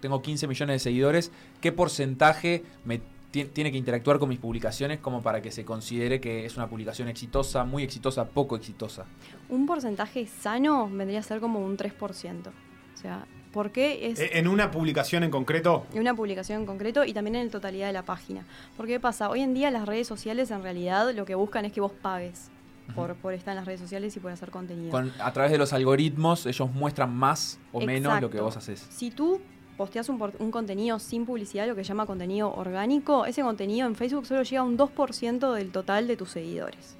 tengo 0.00 0.20
15 0.20 0.48
millones 0.48 0.74
de 0.74 0.78
seguidores. 0.80 1.30
¿Qué 1.60 1.70
porcentaje 1.70 2.64
me 2.84 3.00
ti- 3.30 3.44
tiene 3.44 3.70
que 3.70 3.78
interactuar 3.78 4.18
con 4.18 4.28
mis 4.28 4.40
publicaciones 4.40 4.98
como 4.98 5.22
para 5.22 5.40
que 5.40 5.52
se 5.52 5.64
considere 5.64 6.20
que 6.20 6.44
es 6.46 6.56
una 6.56 6.68
publicación 6.68 7.06
exitosa, 7.06 7.62
muy 7.62 7.84
exitosa, 7.84 8.24
poco 8.28 8.56
exitosa? 8.56 9.04
Un 9.48 9.64
porcentaje 9.66 10.26
sano 10.26 10.90
vendría 10.90 11.20
a 11.20 11.22
ser 11.22 11.38
como 11.38 11.60
un 11.64 11.76
3%. 11.76 12.50
O 12.94 12.98
sea, 13.00 13.24
¿por 13.52 13.70
qué 13.70 14.08
es 14.10 14.18
Eh, 14.18 14.30
En 14.40 14.48
una 14.48 14.70
publicación 14.72 15.22
en 15.22 15.30
concreto, 15.30 15.86
en 15.94 16.00
una 16.00 16.14
publicación 16.14 16.60
en 16.62 16.66
concreto 16.66 17.04
y 17.04 17.12
también 17.12 17.36
en 17.36 17.46
la 17.46 17.52
totalidad 17.52 17.86
de 17.86 17.92
la 17.92 18.04
página. 18.04 18.44
Porque 18.76 18.94
¿qué 18.94 19.00
pasa? 19.00 19.30
Hoy 19.30 19.40
en 19.42 19.54
día 19.54 19.70
las 19.70 19.86
redes 19.86 20.08
sociales 20.08 20.50
en 20.50 20.62
realidad 20.64 21.14
lo 21.14 21.24
que 21.24 21.36
buscan 21.36 21.64
es 21.64 21.72
que 21.72 21.80
vos 21.80 21.92
pagues 21.92 22.50
por, 22.94 23.14
por 23.16 23.32
estar 23.34 23.52
en 23.52 23.56
las 23.56 23.66
redes 23.66 23.80
sociales 23.80 24.16
y 24.16 24.20
por 24.20 24.30
hacer 24.32 24.50
contenido. 24.50 24.90
Con- 24.90 25.12
a 25.20 25.32
través 25.32 25.52
de 25.52 25.58
los 25.58 25.72
algoritmos, 25.72 26.46
ellos 26.46 26.70
muestran 26.72 27.14
más 27.14 27.58
o 27.72 27.80
menos 27.80 28.20
lo 28.20 28.30
que 28.30 28.40
vos 28.40 28.56
haces. 28.56 28.86
Si 28.90 29.10
tú 29.10 29.40
posteas 29.76 30.08
un, 30.08 30.22
un 30.38 30.50
contenido 30.50 30.98
sin 30.98 31.24
publicidad, 31.24 31.66
lo 31.66 31.74
que 31.74 31.82
se 31.84 31.88
llama 31.88 32.06
contenido 32.06 32.52
orgánico, 32.54 33.24
ese 33.26 33.42
contenido 33.42 33.86
en 33.86 33.94
Facebook 33.96 34.26
solo 34.26 34.42
llega 34.42 34.60
a 34.60 34.64
un 34.64 34.76
2% 34.76 35.54
del 35.54 35.72
total 35.72 36.06
de 36.06 36.16
tus 36.16 36.30
seguidores. 36.30 36.96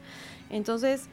Entonces, 0.50 1.08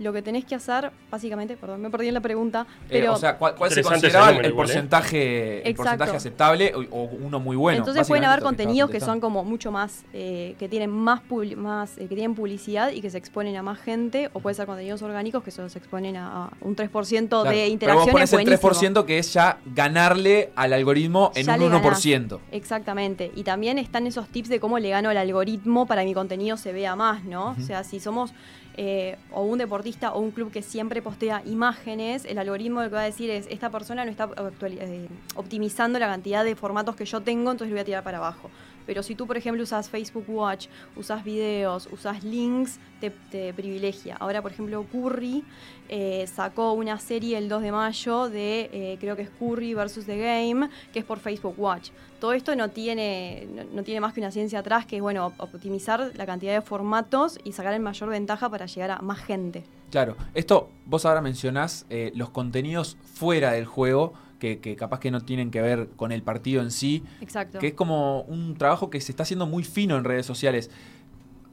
lo 0.00 0.12
que 0.12 0.22
tenés 0.22 0.44
que 0.44 0.54
hacer, 0.54 0.90
básicamente, 1.10 1.56
perdón, 1.56 1.82
me 1.82 1.90
perdí 1.90 2.08
en 2.08 2.14
la 2.14 2.20
pregunta, 2.20 2.66
Eh, 2.84 3.00
pero... 3.00 3.12
o 3.12 3.16
sea, 3.16 3.36
¿cuál, 3.36 3.54
cuál 3.54 3.70
se 3.70 3.82
consideraba 3.82 4.30
el 4.30 4.34
igual, 4.36 4.46
¿eh? 4.46 4.54
porcentaje, 4.54 5.68
el 5.68 5.74
porcentaje 5.74 6.16
aceptable 6.16 6.72
o, 6.74 6.80
o 6.90 7.02
uno 7.04 7.38
muy 7.38 7.54
bueno? 7.56 7.78
Entonces 7.78 8.08
pueden 8.08 8.24
haber 8.24 8.40
contenidos 8.42 8.90
que 8.90 8.98
son 9.00 9.20
como 9.20 9.44
mucho 9.44 9.70
más, 9.70 10.04
eh, 10.12 10.54
que 10.58 10.68
tienen 10.68 10.90
más, 10.90 11.20
publi- 11.28 11.54
más 11.56 11.96
eh, 11.98 12.08
que 12.08 12.14
tienen 12.14 12.34
publicidad 12.34 12.90
y 12.92 13.00
que 13.00 13.10
se 13.10 13.18
exponen 13.18 13.56
a 13.56 13.62
más 13.62 13.78
gente, 13.78 14.30
o 14.32 14.40
puede 14.40 14.54
ser 14.54 14.66
contenidos 14.66 15.02
orgánicos 15.02 15.42
que 15.44 15.50
solo 15.50 15.68
se 15.68 15.78
exponen 15.78 16.16
a, 16.16 16.44
a 16.46 16.50
un 16.62 16.74
3% 16.74 16.90
contestando. 16.90 17.42
Claro, 17.42 17.50
de 17.50 17.56
Pero 17.56 17.64
vos 17.64 17.72
interacciones. 17.72 18.12
pones 18.12 18.32
el 18.32 18.36
buenísimo. 18.60 19.00
3% 19.02 19.04
que 19.04 19.18
es 19.18 19.32
ya 19.34 19.58
ganarle 19.74 20.50
al 20.56 20.72
algoritmo 20.72 21.32
en 21.34 21.46
Ya 21.46 21.54
un 21.54 21.60
le 21.60 21.66
1%. 21.78 22.38
Exactamente. 22.52 23.30
Y 23.34 23.42
también 23.42 23.78
están 23.78 24.06
esos 24.06 24.28
tips 24.28 24.48
de 24.48 24.60
cómo 24.60 24.78
le 24.78 24.90
gano 24.90 25.10
al 25.10 25.16
algoritmo 25.16 25.86
para 25.86 26.02
que 26.02 26.06
mi 26.08 26.14
contenido 26.14 26.56
se 26.56 26.72
vea 26.72 26.96
más, 26.96 27.24
¿no? 27.24 27.56
O 27.58 27.62
sea, 27.62 27.84
si 27.84 28.00
somos 28.00 28.32
eh, 28.76 29.16
o 29.32 29.42
un 29.42 29.58
deportista 29.58 29.89
o 30.12 30.20
un 30.20 30.30
club 30.30 30.50
que 30.50 30.62
siempre 30.62 31.02
postea 31.02 31.42
imágenes, 31.46 32.24
el 32.24 32.38
algoritmo 32.38 32.82
lo 32.82 32.88
que 32.88 32.94
va 32.94 33.02
a 33.02 33.04
decir 33.04 33.30
es, 33.30 33.46
esta 33.50 33.70
persona 33.70 34.04
no 34.04 34.10
está 34.10 34.28
eh, 34.38 35.08
optimizando 35.36 35.98
la 35.98 36.06
cantidad 36.06 36.44
de 36.44 36.54
formatos 36.56 36.96
que 36.96 37.04
yo 37.04 37.20
tengo, 37.20 37.50
entonces 37.50 37.70
lo 37.70 37.74
voy 37.74 37.82
a 37.82 37.84
tirar 37.84 38.04
para 38.04 38.18
abajo. 38.18 38.50
Pero 38.90 39.04
si 39.04 39.14
tú, 39.14 39.24
por 39.24 39.36
ejemplo, 39.36 39.62
usas 39.62 39.88
Facebook 39.88 40.24
Watch, 40.26 40.66
usas 40.96 41.22
videos, 41.22 41.88
usas 41.92 42.24
links, 42.24 42.80
te, 43.00 43.52
privilegia. 43.52 44.16
Ahora, 44.18 44.42
por 44.42 44.50
ejemplo, 44.50 44.84
Curry 44.90 45.44
eh, 45.88 46.26
sacó 46.26 46.72
una 46.72 46.98
serie 46.98 47.38
el 47.38 47.48
2 47.48 47.62
de 47.62 47.70
mayo 47.70 48.28
de, 48.28 48.68
eh, 48.72 48.96
creo 48.98 49.14
que 49.14 49.22
es 49.22 49.30
Curry 49.38 49.74
versus 49.74 50.06
The 50.06 50.18
Game, 50.18 50.68
que 50.92 50.98
es 50.98 51.04
por 51.04 51.20
Facebook 51.20 51.54
Watch. 51.56 51.90
Todo 52.18 52.32
esto 52.32 52.56
no 52.56 52.70
tiene, 52.70 53.46
no, 53.72 53.84
tiene 53.84 54.00
más 54.00 54.12
que 54.12 54.18
una 54.18 54.32
ciencia 54.32 54.58
atrás, 54.58 54.86
que 54.86 54.96
es, 54.96 55.02
bueno, 55.02 55.26
op- 55.26 55.40
optimizar 55.54 56.10
la 56.16 56.26
cantidad 56.26 56.52
de 56.52 56.60
formatos 56.60 57.38
y 57.44 57.52
sacar 57.52 57.72
el 57.74 57.80
mayor 57.80 58.08
ventaja 58.08 58.50
para 58.50 58.66
llegar 58.66 58.90
a 58.90 58.98
más 59.02 59.20
gente. 59.20 59.62
Claro, 59.92 60.16
esto 60.34 60.68
vos 60.84 61.06
ahora 61.06 61.20
mencionás 61.20 61.86
eh, 61.90 62.10
los 62.16 62.30
contenidos 62.30 62.96
fuera 63.14 63.52
del 63.52 63.66
juego 63.66 64.14
que, 64.40 64.58
que 64.58 64.74
capaz 64.74 64.98
que 64.98 65.12
no 65.12 65.20
tienen 65.20 65.52
que 65.52 65.60
ver 65.62 65.90
con 65.94 66.10
el 66.10 66.22
partido 66.24 66.60
en 66.62 66.72
sí, 66.72 67.04
Exacto. 67.20 67.60
que 67.60 67.68
es 67.68 67.74
como 67.74 68.22
un 68.22 68.54
trabajo 68.56 68.90
que 68.90 69.00
se 69.00 69.12
está 69.12 69.22
haciendo 69.22 69.46
muy 69.46 69.62
fino 69.62 69.96
en 69.96 70.02
redes 70.02 70.26
sociales. 70.26 70.70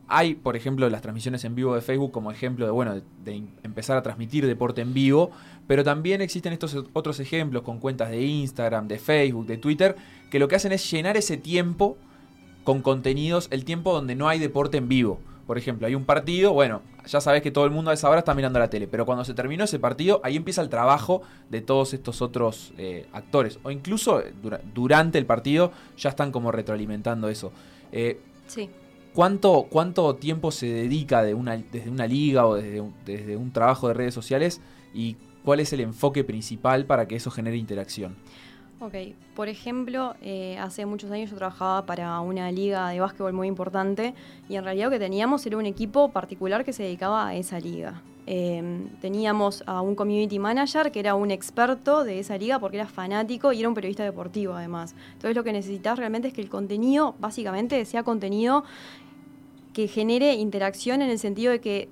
Hay, 0.09 0.35
por 0.35 0.55
ejemplo, 0.55 0.89
las 0.89 1.01
transmisiones 1.01 1.43
en 1.43 1.53
vivo 1.53 1.75
de 1.75 1.81
Facebook 1.81 2.11
como 2.13 2.31
ejemplo 2.31 2.65
de, 2.65 2.71
bueno, 2.71 2.95
de, 2.95 3.01
de 3.25 3.35
em- 3.35 3.47
empezar 3.63 3.97
a 3.97 4.01
transmitir 4.03 4.47
deporte 4.47 4.81
en 4.81 4.93
vivo, 4.93 5.31
pero 5.67 5.83
también 5.83 6.21
existen 6.21 6.53
estos 6.53 6.77
otros 6.93 7.19
ejemplos 7.19 7.63
con 7.63 7.79
cuentas 7.79 8.09
de 8.09 8.25
Instagram, 8.25 8.87
de 8.87 8.99
Facebook, 8.99 9.45
de 9.47 9.57
Twitter, 9.57 9.95
que 10.31 10.39
lo 10.39 10.47
que 10.47 10.55
hacen 10.55 10.71
es 10.71 10.89
llenar 10.89 11.17
ese 11.17 11.35
tiempo 11.35 11.97
con 12.63 12.81
contenidos, 12.81 13.49
el 13.51 13.65
tiempo 13.65 13.91
donde 13.93 14.15
no 14.15 14.29
hay 14.29 14.39
deporte 14.39 14.77
en 14.77 14.87
vivo. 14.87 15.19
Por 15.47 15.57
ejemplo, 15.57 15.87
hay 15.87 15.95
un 15.95 16.03
partido, 16.05 16.51
bueno, 16.53 16.81
ya 17.07 17.21
sabes 17.21 17.41
que 17.41 17.51
todo 17.51 17.63
el 17.65 17.71
mundo 17.71 17.89
a 17.89 17.93
esa 17.93 18.09
hora 18.09 18.19
está 18.19 18.35
mirando 18.35 18.59
la 18.59 18.69
tele, 18.69 18.85
pero 18.87 19.05
cuando 19.05 19.23
se 19.23 19.33
terminó 19.33 19.63
ese 19.63 19.79
partido, 19.79 20.19
ahí 20.23 20.35
empieza 20.35 20.61
el 20.61 20.67
trabajo 20.69 21.21
de 21.49 21.61
todos 21.61 21.93
estos 21.93 22.21
otros 22.21 22.73
eh, 22.77 23.07
actores. 23.13 23.57
O 23.63 23.71
incluso 23.71 24.19
eh, 24.21 24.33
dura- 24.43 24.59
durante 24.75 25.17
el 25.17 25.25
partido 25.25 25.71
ya 25.97 26.09
están 26.09 26.31
como 26.33 26.51
retroalimentando 26.51 27.29
eso. 27.29 27.51
Eh, 27.93 28.19
Sí. 28.45 28.69
¿cuánto, 29.13 29.67
¿cuánto 29.69 30.15
tiempo 30.15 30.51
se 30.51 30.67
dedica 30.67 31.23
de 31.23 31.33
una, 31.33 31.57
desde 31.57 31.89
una 31.89 32.07
liga 32.07 32.45
o 32.45 32.55
desde 32.55 32.81
un, 32.81 32.93
desde 33.05 33.35
un 33.37 33.51
trabajo 33.51 33.87
de 33.87 33.93
redes 33.93 34.13
sociales 34.13 34.61
y 34.93 35.15
cuál 35.43 35.59
es 35.61 35.71
el 35.73 35.79
enfoque 35.79 36.23
principal 36.25 36.85
para 36.85 37.07
que 37.07 37.15
eso 37.15 37.31
genere 37.31 37.55
interacción? 37.57 38.15
Ok, 38.79 38.93
por 39.35 39.47
ejemplo, 39.47 40.13
eh, 40.21 40.55
hace 40.59 40.85
muchos 40.85 41.09
años 41.09 41.31
yo 41.31 41.35
trabajaba 41.35 41.87
para 41.87 42.19
una 42.19 42.51
liga 42.51 42.89
de 42.89 42.99
básquetbol 42.99 43.33
muy 43.33 43.47
importante 43.47 44.13
y 44.47 44.55
en 44.55 44.63
realidad 44.63 44.85
lo 44.85 44.91
que 44.91 44.99
teníamos 44.99 45.43
era 45.47 45.57
un 45.57 45.65
equipo 45.65 46.09
particular 46.09 46.63
que 46.63 46.73
se 46.73 46.83
dedicaba 46.83 47.27
a 47.27 47.35
esa 47.35 47.59
liga. 47.59 48.03
Eh, 48.27 48.85
teníamos 49.01 49.63
a 49.65 49.81
un 49.81 49.95
community 49.95 50.37
manager 50.37 50.91
que 50.91 50.99
era 50.99 51.15
un 51.15 51.31
experto 51.31 52.03
de 52.03 52.19
esa 52.19 52.37
liga 52.37 52.59
porque 52.59 52.77
era 52.77 52.85
fanático 52.85 53.51
y 53.51 53.61
era 53.61 53.69
un 53.69 53.73
periodista 53.73 54.03
deportivo 54.03 54.53
además. 54.53 54.93
Entonces 55.13 55.35
lo 55.35 55.43
que 55.43 55.53
necesitas 55.53 55.97
realmente 55.97 56.27
es 56.27 56.35
que 56.35 56.41
el 56.41 56.49
contenido 56.49 57.15
básicamente 57.17 57.83
sea 57.85 58.03
contenido 58.03 58.63
que 59.73 59.87
genere 59.87 60.35
interacción 60.35 61.01
en 61.01 61.09
el 61.09 61.17
sentido 61.17 61.51
de 61.51 61.61
que 61.61 61.89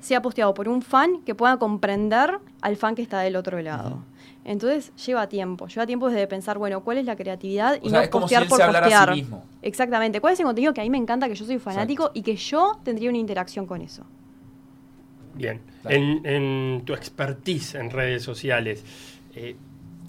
sea 0.00 0.20
posteado 0.20 0.52
por 0.52 0.68
un 0.68 0.82
fan 0.82 1.22
que 1.22 1.34
pueda 1.34 1.56
comprender 1.56 2.38
al 2.60 2.76
fan 2.76 2.94
que 2.94 3.02
está 3.02 3.20
del 3.20 3.36
otro 3.36 3.62
lado. 3.62 4.02
Entonces 4.44 4.92
lleva 5.04 5.28
tiempo, 5.28 5.66
lleva 5.66 5.86
tiempo 5.86 6.08
desde 6.08 6.26
pensar, 6.26 6.56
bueno, 6.58 6.82
cuál 6.82 6.98
es 6.98 7.04
la 7.04 7.16
creatividad 7.16 7.74
y 7.82 7.88
O 7.88 7.90
sea, 7.90 7.98
no 7.98 8.04
es 8.04 8.08
como 8.08 8.22
postear 8.22 8.42
si 8.42 8.44
él 8.44 8.48
por 8.48 8.56
se 8.56 8.62
hablara 8.62 8.86
a 8.86 8.88
sí 8.90 8.94
postear. 8.96 9.14
mismo. 9.16 9.44
Exactamente. 9.60 10.20
¿Cuál 10.20 10.32
es 10.32 10.40
el 10.40 10.46
contenido 10.46 10.72
que 10.72 10.80
a 10.80 10.84
mí 10.84 10.90
me 10.90 10.96
encanta, 10.98 11.28
que 11.28 11.34
yo 11.34 11.44
soy 11.44 11.58
fanático 11.58 12.10
y 12.14 12.22
que 12.22 12.36
yo 12.36 12.78
tendría 12.82 13.10
una 13.10 13.18
interacción 13.18 13.66
con 13.66 13.82
eso? 13.82 14.04
Bien. 15.34 15.60
Claro. 15.82 15.96
En, 15.96 16.26
en 16.26 16.82
tu 16.84 16.94
expertise 16.94 17.74
en 17.74 17.90
redes 17.90 18.22
sociales, 18.22 18.84
eh, 19.34 19.56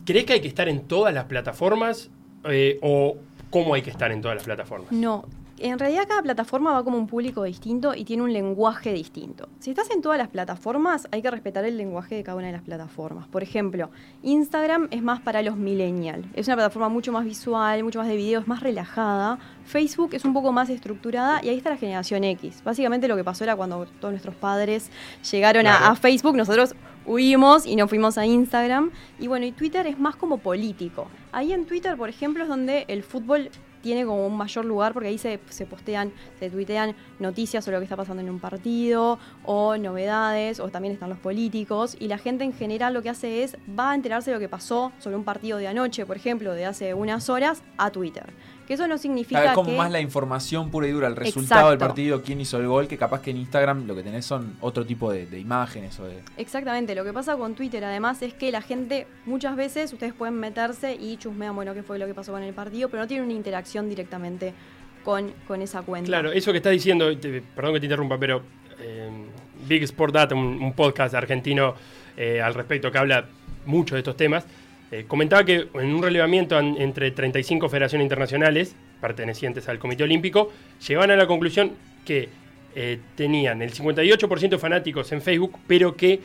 ¿crees 0.05 0.25
que 0.25 0.33
hay 0.33 0.41
que 0.41 0.47
estar 0.47 0.67
en 0.69 0.81
todas 0.87 1.13
las 1.13 1.25
plataformas 1.25 2.09
eh, 2.45 2.79
o 2.81 3.17
cómo 3.49 3.73
hay 3.73 3.81
que 3.81 3.89
estar 3.89 4.11
en 4.11 4.21
todas 4.21 4.35
las 4.37 4.45
plataformas? 4.45 4.91
No. 4.91 5.25
En 5.61 5.77
realidad 5.77 6.05
cada 6.07 6.21
plataforma 6.21 6.71
va 6.71 6.83
como 6.83 6.97
un 6.97 7.07
público 7.07 7.43
distinto 7.43 7.93
y 7.93 8.05
tiene 8.05 8.23
un 8.23 8.31
lenguaje 8.31 8.93
distinto. 8.93 9.49
Si 9.59 9.69
estás 9.69 9.89
en 9.91 10.01
todas 10.01 10.17
las 10.17 10.29
plataformas, 10.29 11.07
hay 11.11 11.21
que 11.21 11.29
respetar 11.29 11.65
el 11.65 11.75
lenguaje 11.77 12.15
de 12.15 12.23
cada 12.23 12.37
una 12.37 12.47
de 12.47 12.53
las 12.53 12.61
plataformas. 12.61 13.27
Por 13.27 13.43
ejemplo, 13.43 13.89
Instagram 14.23 14.87
es 14.91 15.01
más 15.03 15.19
para 15.19 15.41
los 15.41 15.57
millennials. 15.57 16.25
Es 16.33 16.47
una 16.47 16.55
plataforma 16.55 16.87
mucho 16.87 17.11
más 17.11 17.25
visual, 17.25 17.83
mucho 17.83 17.99
más 17.99 18.07
de 18.07 18.15
videos, 18.15 18.47
más 18.47 18.61
relajada. 18.61 19.37
Facebook 19.65 20.11
es 20.13 20.23
un 20.23 20.33
poco 20.33 20.51
más 20.53 20.69
estructurada 20.69 21.43
y 21.43 21.49
ahí 21.49 21.57
está 21.57 21.71
la 21.71 21.77
generación 21.77 22.23
X. 22.23 22.61
Básicamente 22.63 23.07
lo 23.07 23.15
que 23.17 23.23
pasó 23.25 23.43
era 23.43 23.55
cuando 23.55 23.85
todos 23.99 24.13
nuestros 24.13 24.35
padres 24.35 24.89
llegaron 25.29 25.67
a- 25.67 25.95
Facebook, 25.95 26.35
nosotros 26.37 26.73
huimos 27.05 27.65
y 27.65 27.75
nos 27.75 27.89
fuimos 27.89 28.17
a 28.17 28.25
Instagram. 28.25 28.91
Y 29.19 29.27
bueno, 29.27 29.45
y 29.45 29.51
Twitter 29.51 29.85
es 29.87 29.99
más 29.99 30.15
como 30.15 30.37
político. 30.37 31.07
Ahí 31.31 31.51
en 31.51 31.65
Twitter, 31.65 31.97
por 31.97 32.07
ejemplo, 32.09 32.43
es 32.43 32.49
donde 32.49 32.85
el 32.87 33.03
fútbol 33.03 33.49
tiene 33.81 34.05
como 34.05 34.25
un 34.25 34.37
mayor 34.37 34.65
lugar 34.65 34.93
porque 34.93 35.09
ahí 35.09 35.17
se, 35.17 35.39
se 35.49 35.65
postean, 35.65 36.11
se 36.39 36.49
tuitean 36.49 36.95
noticias 37.19 37.63
sobre 37.63 37.77
lo 37.77 37.81
que 37.81 37.85
está 37.85 37.97
pasando 37.97 38.21
en 38.21 38.29
un 38.29 38.39
partido 38.39 39.19
o 39.43 39.77
novedades 39.77 40.59
o 40.59 40.69
también 40.69 40.93
están 40.93 41.09
los 41.09 41.19
políticos 41.19 41.95
y 41.99 42.07
la 42.07 42.17
gente 42.17 42.43
en 42.43 42.53
general 42.53 42.93
lo 42.93 43.01
que 43.01 43.09
hace 43.09 43.43
es 43.43 43.57
va 43.77 43.91
a 43.91 43.95
enterarse 43.95 44.31
de 44.31 44.35
lo 44.35 44.39
que 44.39 44.49
pasó 44.49 44.91
sobre 44.99 45.15
un 45.15 45.23
partido 45.23 45.57
de 45.57 45.67
anoche, 45.67 46.05
por 46.05 46.17
ejemplo, 46.17 46.53
de 46.53 46.65
hace 46.65 46.93
unas 46.93 47.29
horas 47.29 47.63
a 47.77 47.91
Twitter. 47.91 48.33
Que 48.69 48.75
eso 48.75 48.87
no 48.87 48.99
significa 48.99 49.41
Claro, 49.41 49.49
es 49.49 49.55
como 49.55 49.71
que... 49.71 49.77
más 49.77 49.91
la 49.91 49.99
información 49.99 50.69
pura 50.69 50.87
y 50.87 50.91
dura, 50.91 51.07
el 51.07 51.15
resultado 51.15 51.71
del 51.71 51.79
partido, 51.79 52.21
quién 52.21 52.39
hizo 52.39 52.57
el 52.59 52.67
gol, 52.67 52.87
que 52.87 52.97
capaz 52.99 53.21
que 53.21 53.31
en 53.31 53.37
Instagram 53.37 53.87
lo 53.87 53.95
que 53.95 54.03
tenés 54.03 54.25
son 54.25 54.55
otro 54.61 54.85
tipo 54.85 55.11
de, 55.11 55.25
de 55.25 55.39
imágenes 55.39 55.99
o 55.99 56.05
de... 56.05 56.19
Exactamente, 56.37 56.93
lo 56.93 57.03
que 57.03 57.11
pasa 57.11 57.35
con 57.35 57.55
Twitter 57.55 57.83
además 57.83 58.21
es 58.21 58.35
que 58.35 58.51
la 58.51 58.61
gente 58.61 59.07
muchas 59.25 59.55
veces 59.55 59.91
ustedes 59.91 60.13
pueden 60.13 60.35
meterse 60.35 60.93
y 60.93 61.17
chusmean, 61.17 61.55
bueno, 61.55 61.73
qué 61.73 61.81
fue 61.81 61.97
lo 61.97 62.05
que 62.05 62.13
pasó 62.13 62.31
con 62.31 62.43
el 62.43 62.53
partido, 62.53 62.89
pero 62.89 63.01
no 63.03 63.07
tienen 63.07 63.25
una 63.25 63.33
interacción 63.35 63.89
directamente 63.89 64.53
con, 65.03 65.33
con 65.47 65.61
esa 65.63 65.81
cuenta. 65.81 66.05
Claro, 66.07 66.31
eso 66.31 66.51
que 66.51 66.57
estás 66.57 66.73
diciendo, 66.73 67.17
te- 67.17 67.41
perdón 67.41 67.73
que 67.73 67.79
te 67.79 67.85
interrumpa, 67.87 68.19
pero 68.19 68.43
eh, 68.79 69.09
Big 69.67 69.81
Sport 69.81 70.13
Data, 70.13 70.35
un, 70.35 70.61
un 70.61 70.73
podcast 70.73 71.15
argentino 71.15 71.73
eh, 72.15 72.39
al 72.39 72.53
respecto 72.53 72.91
que 72.91 72.99
habla 72.99 73.25
mucho 73.65 73.95
de 73.95 74.01
estos 74.01 74.15
temas, 74.15 74.45
eh, 74.91 75.05
comentaba 75.07 75.43
que 75.43 75.67
en 75.73 75.93
un 75.93 76.01
relevamiento 76.01 76.57
an- 76.57 76.75
entre 76.79 77.11
35 77.11 77.69
federaciones 77.69 78.05
internacionales 78.05 78.75
pertenecientes 79.01 79.67
al 79.69 79.79
Comité 79.79 80.03
Olímpico, 80.03 80.51
llegaban 80.87 81.11
a 81.11 81.15
la 81.15 81.25
conclusión 81.27 81.71
que 82.05 82.29
eh, 82.75 82.99
tenían 83.15 83.61
el 83.61 83.73
58% 83.73 84.49
de 84.49 84.57
fanáticos 84.57 85.11
en 85.11 85.21
Facebook, 85.21 85.57
pero 85.67 85.95
que 85.95 86.19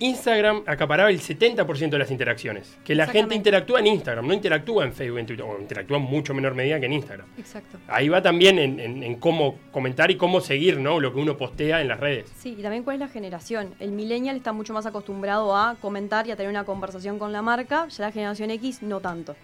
Instagram 0.00 0.62
acaparaba 0.66 1.10
el 1.10 1.20
70% 1.20 1.90
de 1.90 1.98
las 1.98 2.10
interacciones. 2.10 2.76
Que 2.84 2.94
la 2.94 3.06
gente 3.06 3.34
interactúa 3.34 3.80
en 3.80 3.86
Instagram, 3.86 4.26
no 4.26 4.34
interactúa 4.34 4.84
en 4.84 4.92
Facebook, 4.92 5.18
en 5.20 5.26
Twitter, 5.26 5.44
o 5.46 5.58
interactúa 5.60 5.96
en 5.98 6.02
mucho 6.02 6.34
menor 6.34 6.54
medida 6.54 6.80
que 6.80 6.86
en 6.86 6.92
Instagram. 6.94 7.26
Exacto. 7.38 7.78
Ahí 7.88 8.08
va 8.08 8.20
también 8.20 8.58
en, 8.58 8.80
en- 8.80 9.02
en 9.02 9.14
cómo 9.16 9.58
comentar 9.72 10.10
y 10.10 10.16
cómo 10.16 10.40
seguir 10.40 10.78
¿no? 10.78 11.00
lo 11.00 11.12
que 11.14 11.20
uno 11.20 11.36
postea 11.36 11.80
en 11.80 11.88
las 11.88 12.00
redes. 12.00 12.30
Sí, 12.36 12.56
y 12.58 12.62
también 12.62 12.82
cuál 12.82 12.94
es 12.96 13.00
la 13.00 13.08
generación. 13.08 13.74
El 13.80 13.92
millennial 13.92 14.36
está 14.36 14.52
mucho 14.52 14.72
más 14.72 14.86
acostumbrado 14.86 15.56
a 15.56 15.76
comentar 15.80 16.26
y 16.26 16.30
a 16.32 16.36
tener 16.36 16.50
una 16.50 16.64
conversación 16.64 17.18
con 17.18 17.32
la 17.32 17.42
marca, 17.42 17.88
ya 17.88 18.04
la 18.06 18.12
generación 18.12 18.50
X 18.50 18.82
no 18.82 19.00
tanto. 19.00 19.36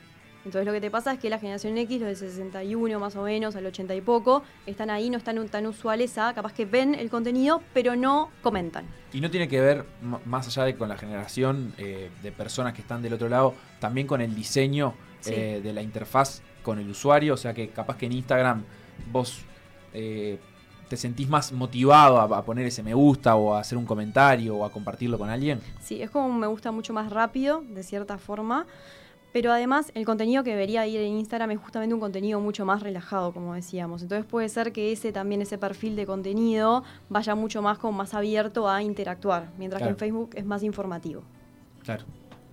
Entonces 0.45 0.65
lo 0.67 0.73
que 0.73 0.81
te 0.81 0.91
pasa 0.91 1.13
es 1.13 1.19
que 1.19 1.29
la 1.29 1.39
generación 1.39 1.77
X, 1.77 2.01
los 2.01 2.09
de 2.09 2.17
61 2.17 2.99
más 2.99 3.15
o 3.17 3.23
menos, 3.23 3.57
al 3.57 3.67
80 3.67 3.95
y 3.95 4.01
poco, 4.01 4.43
están 4.67 4.89
ahí, 4.91 5.11
no 5.11 5.19
están 5.19 5.47
tan 5.49 5.67
usuales 5.67 6.17
a, 6.19 6.33
capaz 6.33 6.53
que 6.55 6.65
ven 6.65 6.95
el 6.95 7.11
contenido, 7.11 7.63
pero 7.75 7.95
no 7.95 8.31
comentan. 8.43 8.87
Y 9.13 9.21
no 9.21 9.31
tiene 9.31 9.49
que 9.49 9.61
ver, 9.61 9.85
más 10.25 10.47
allá 10.47 10.65
de 10.65 10.77
con 10.77 10.89
la 10.89 10.97
generación 10.97 11.75
eh, 11.77 12.11
de 12.23 12.33
personas 12.33 12.73
que 12.73 12.81
están 12.81 13.03
del 13.03 13.13
otro 13.13 13.29
lado, 13.29 13.55
también 13.81 14.07
con 14.07 14.21
el 14.21 14.35
diseño 14.35 14.95
Sí. 15.21 15.33
eh, 15.37 15.61
de 15.63 15.75
la 15.75 15.83
interfaz 15.83 16.41
con 16.63 16.79
el 16.79 16.89
usuario. 16.89 17.35
O 17.35 17.37
sea 17.37 17.53
que 17.53 17.69
capaz 17.69 17.99
que 17.99 18.07
en 18.07 18.13
Instagram 18.13 18.65
vos 19.13 19.43
eh, 19.93 20.39
te 20.89 20.97
sentís 20.97 21.29
más 21.29 21.53
motivado 21.53 22.19
a, 22.19 22.39
a 22.39 22.43
poner 22.43 22.65
ese 22.67 22.83
me 22.83 22.95
gusta 22.95 23.37
o 23.37 23.55
a 23.55 23.61
hacer 23.61 23.77
un 23.77 23.85
comentario 23.85 24.57
o 24.57 24.65
a 24.65 24.73
compartirlo 24.73 25.19
con 25.19 25.29
alguien. 25.29 25.61
Sí, 25.83 26.01
es 26.01 26.09
como 26.11 26.27
un 26.29 26.41
me 26.41 26.47
gusta 26.47 26.73
mucho 26.73 26.95
más 26.95 27.11
rápido, 27.13 27.63
de 27.69 27.83
cierta 27.83 28.17
forma. 28.17 28.67
Pero 29.33 29.53
además, 29.53 29.93
el 29.95 30.05
contenido 30.05 30.43
que 30.43 30.51
debería 30.51 30.87
ir 30.89 31.01
en 31.01 31.13
Instagram 31.19 31.53
es 31.53 31.59
justamente 31.61 31.95
un 31.95 32.01
contenido 32.01 32.41
mucho 32.41 32.65
más 32.65 32.83
relajado, 32.83 33.33
como 33.33 33.55
decíamos. 33.55 34.03
Entonces 34.03 34.27
puede 34.27 34.49
ser 34.49 34.73
que 34.73 34.91
ese 34.91 35.13
también, 35.13 35.41
ese 35.41 35.57
perfil 35.57 35.95
de 35.95 36.05
contenido, 36.05 36.83
vaya 37.09 37.35
mucho 37.37 37.63
más 37.63 37.79
como 37.79 37.97
más 37.99 38.13
abierto 38.15 38.69
a 38.69 38.83
interactuar, 38.83 39.51
mientras 39.57 39.79
Claro. 39.81 39.97
que 39.97 40.05
en 40.05 40.11
Facebook 40.11 40.31
es 40.35 40.45
más 40.45 40.63
informativo. 40.65 41.23
Claro. 41.85 42.05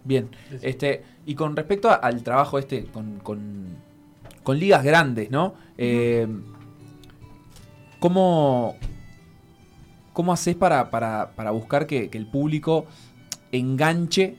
Bien. 0.04 0.30
Este, 0.62 1.04
y 1.26 1.34
con 1.36 1.56
respecto 1.56 1.90
a- 1.90 1.96
al 1.96 2.22
trabajo 2.24 2.60
este 2.60 2.86
con, 2.86 3.20
con- 3.20 3.76
con 4.44 4.58
ligas 4.60 4.84
grandes, 4.84 5.32
¿no? 5.32 5.56
Eh, 5.78 6.28
¿cómo, 8.00 8.76
¿Cómo 10.14 10.34
haces 10.34 10.56
para, 10.56 10.90
para- 10.90 11.32
para 11.36 11.52
buscar 11.52 11.86
que, 11.88 12.10
que 12.10 12.18
el 12.18 12.28
público 12.28 12.86
enganche 13.52 14.38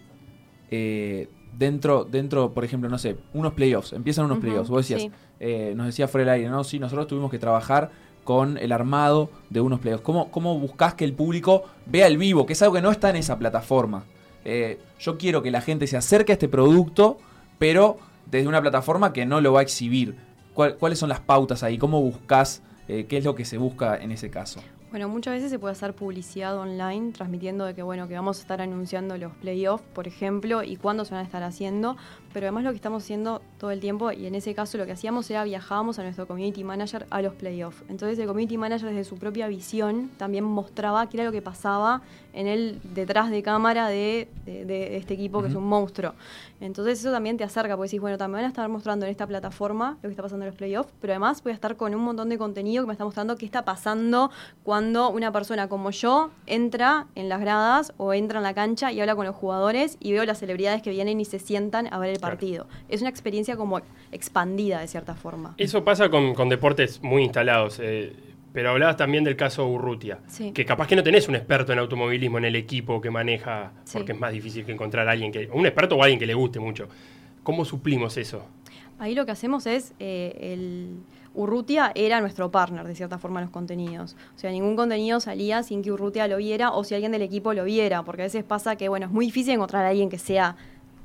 eh, 0.70 1.28
dentro, 1.58 2.04
dentro, 2.04 2.52
por 2.54 2.64
ejemplo, 2.64 2.88
no 2.88 2.98
sé, 2.98 3.16
unos 3.34 3.52
playoffs? 3.54 3.92
Empiezan 3.92 4.24
unos 4.26 4.38
playoffs. 4.38 4.70
Vos 4.70 4.88
decías, 4.88 5.02
sí. 5.02 5.10
eh, 5.40 5.72
nos 5.76 5.86
decía 5.86 6.06
fuera 6.08 6.24
del 6.32 6.40
aire, 6.40 6.50
¿no? 6.50 6.62
Sí, 6.64 6.78
nosotros 6.78 7.06
tuvimos 7.08 7.30
que 7.30 7.38
trabajar 7.38 7.90
con 8.24 8.58
el 8.58 8.72
armado 8.72 9.30
de 9.50 9.60
unos 9.60 9.80
playoffs. 9.80 10.02
¿Cómo, 10.04 10.30
¿Cómo 10.30 10.58
buscas 10.58 10.94
que 10.94 11.04
el 11.04 11.14
público 11.14 11.64
vea 11.86 12.06
el 12.06 12.18
vivo? 12.18 12.46
Que 12.46 12.52
es 12.52 12.62
algo 12.62 12.74
que 12.74 12.82
no 12.82 12.90
está 12.90 13.10
en 13.10 13.16
esa 13.16 13.38
plataforma. 13.38 14.04
Eh, 14.44 14.78
yo 15.00 15.18
quiero 15.18 15.42
que 15.42 15.50
la 15.50 15.60
gente 15.60 15.86
se 15.86 15.96
acerque 15.96 16.32
a 16.32 16.34
este 16.34 16.48
producto, 16.48 17.18
pero 17.58 17.98
desde 18.30 18.46
una 18.48 18.60
plataforma 18.60 19.12
que 19.12 19.26
no 19.26 19.40
lo 19.40 19.52
va 19.54 19.60
a 19.60 19.62
exhibir. 19.62 20.16
¿Cuál- 20.54 20.76
¿Cuáles 20.76 20.98
son 20.98 21.08
las 21.08 21.20
pautas 21.20 21.62
ahí? 21.62 21.78
¿Cómo 21.78 22.00
buscas? 22.00 22.62
eh, 22.88 23.06
¿Qué 23.08 23.18
es 23.18 23.24
lo 23.24 23.34
que 23.34 23.44
se 23.44 23.58
busca 23.58 23.96
en 23.96 24.12
ese 24.12 24.30
caso? 24.30 24.60
Bueno, 24.90 25.10
muchas 25.10 25.34
veces 25.34 25.50
se 25.50 25.58
puede 25.58 25.72
hacer 25.72 25.94
publicidad 25.94 26.56
online 26.56 27.12
transmitiendo 27.12 27.66
de 27.66 27.74
que 27.74 27.82
bueno 27.82 28.08
que 28.08 28.14
vamos 28.14 28.38
a 28.38 28.40
estar 28.40 28.62
anunciando 28.62 29.18
los 29.18 29.34
playoffs, 29.34 29.84
por 29.92 30.08
ejemplo, 30.08 30.62
y 30.62 30.76
cuándo 30.76 31.04
se 31.04 31.12
van 31.12 31.20
a 31.20 31.24
estar 31.26 31.42
haciendo, 31.42 31.98
pero 32.32 32.46
además 32.46 32.64
lo 32.64 32.70
que 32.70 32.76
estamos 32.76 33.02
haciendo 33.02 33.40
todo 33.58 33.70
el 33.70 33.80
tiempo 33.80 34.12
y 34.12 34.26
en 34.26 34.34
ese 34.34 34.54
caso 34.54 34.78
lo 34.78 34.86
que 34.86 34.92
hacíamos 34.92 35.28
era 35.30 35.44
viajábamos 35.44 35.98
a 35.98 36.02
nuestro 36.02 36.26
community 36.26 36.64
manager 36.64 37.06
a 37.10 37.22
los 37.22 37.34
playoffs. 37.34 37.82
Entonces 37.88 38.18
el 38.18 38.26
community 38.26 38.56
manager 38.58 38.88
desde 38.88 39.04
su 39.04 39.16
propia 39.16 39.48
visión 39.48 40.10
también 40.16 40.44
mostraba 40.44 41.08
qué 41.08 41.16
era 41.18 41.24
lo 41.24 41.32
que 41.32 41.42
pasaba 41.42 42.02
en 42.32 42.46
el 42.46 42.80
detrás 42.94 43.30
de 43.30 43.42
cámara 43.42 43.88
de, 43.88 44.28
de- 44.46 44.64
de 44.64 44.96
este 44.96 45.14
equipo 45.14 45.40
que 45.42 45.48
es 45.48 45.54
un 45.54 45.64
monstruo. 45.66 46.12
Entonces 46.60 47.00
eso 47.00 47.10
también 47.10 47.36
te 47.36 47.44
acerca, 47.44 47.76
porque 47.76 47.88
decís, 47.88 48.00
bueno, 48.00 48.18
también 48.18 48.38
van 48.38 48.44
a 48.44 48.48
estar 48.48 48.68
mostrando 48.68 49.06
en 49.06 49.10
esta 49.10 49.26
plataforma 49.26 49.92
lo 50.02 50.08
que 50.08 50.10
está 50.10 50.22
pasando 50.22 50.44
en 50.44 50.50
los 50.50 50.56
playoffs, 50.56 50.92
pero 51.00 51.12
además 51.12 51.42
voy 51.42 51.52
a 51.52 51.54
estar 51.54 51.76
con 51.76 51.94
un 51.94 52.02
montón 52.02 52.28
de 52.28 52.38
contenido 52.38 52.82
que 52.84 52.88
me 52.88 52.92
está 52.92 53.04
mostrando 53.04 53.36
qué 53.36 53.46
está 53.46 53.64
pasando 53.64 54.30
cuando 54.64 55.10
una 55.10 55.32
persona 55.32 55.68
como 55.68 55.90
yo 55.90 56.30
entra 56.46 57.06
en 57.14 57.28
las 57.28 57.40
gradas 57.40 57.92
o 57.96 58.12
entra 58.12 58.38
en 58.38 58.42
la 58.44 58.54
cancha 58.54 58.92
y 58.92 59.00
habla 59.00 59.14
con 59.16 59.26
los 59.26 59.34
jugadores 59.34 59.96
y 60.00 60.12
veo 60.12 60.24
las 60.24 60.38
celebridades 60.38 60.82
que 60.82 60.90
vienen 60.90 61.20
y 61.20 61.24
se 61.24 61.38
sientan 61.38 61.92
a 61.92 61.98
ver 61.98 62.10
el 62.10 62.17
Partido. 62.20 62.66
Es 62.88 63.00
una 63.00 63.10
experiencia 63.10 63.56
como 63.56 63.80
expandida 64.12 64.80
de 64.80 64.88
cierta 64.88 65.14
forma. 65.14 65.54
Eso 65.58 65.84
pasa 65.84 66.08
con, 66.10 66.34
con 66.34 66.48
deportes 66.48 67.02
muy 67.02 67.22
instalados. 67.24 67.78
eh, 67.82 68.12
pero 68.52 68.70
hablabas 68.70 68.96
también 68.96 69.24
del 69.24 69.36
caso 69.36 69.68
Urrutia. 69.68 70.20
Sí. 70.26 70.52
Que 70.52 70.64
capaz 70.64 70.88
que 70.88 70.96
no 70.96 71.02
tenés 71.02 71.28
un 71.28 71.36
experto 71.36 71.72
en 71.72 71.78
automovilismo 71.78 72.38
en 72.38 72.46
el 72.46 72.56
equipo 72.56 73.00
que 73.00 73.10
maneja, 73.10 73.72
Sí. 73.84 73.98
porque 73.98 74.12
es 74.12 74.18
más 74.18 74.32
difícil 74.32 74.64
que 74.64 74.72
encontrar 74.72 75.06
a 75.06 75.12
alguien 75.12 75.30
que. 75.30 75.48
Un 75.52 75.66
experto 75.66 75.96
o 75.96 76.02
alguien 76.02 76.18
que 76.18 76.26
le 76.26 76.34
guste 76.34 76.58
mucho. 76.58 76.88
¿Cómo 77.42 77.64
suplimos 77.66 78.16
eso? 78.16 78.44
Ahí 78.98 79.14
lo 79.14 79.26
que 79.26 79.32
hacemos 79.32 79.66
es, 79.66 79.92
eh, 80.00 80.36
el 80.40 80.96
Urrutia 81.34 81.92
era 81.94 82.20
nuestro 82.20 82.50
partner, 82.50 82.86
de 82.86 82.94
cierta 82.96 83.18
forma, 83.18 83.38
en 83.40 83.44
los 83.44 83.52
contenidos. 83.52 84.16
O 84.34 84.38
sea, 84.38 84.50
ningún 84.50 84.74
contenido 84.76 85.20
salía 85.20 85.62
sin 85.62 85.82
que 85.82 85.92
Urrutia 85.92 86.26
lo 86.26 86.38
viera 86.38 86.72
o 86.72 86.82
si 86.84 86.94
alguien 86.94 87.12
del 87.12 87.22
equipo 87.22 87.52
lo 87.52 87.64
viera, 87.64 88.02
porque 88.02 88.22
a 88.22 88.24
veces 88.24 88.42
pasa 88.44 88.74
que, 88.76 88.88
bueno, 88.88 89.06
es 89.06 89.12
muy 89.12 89.26
difícil 89.26 89.54
encontrar 89.54 89.84
a 89.84 89.90
alguien 89.90 90.08
que 90.08 90.18
sea 90.18 90.56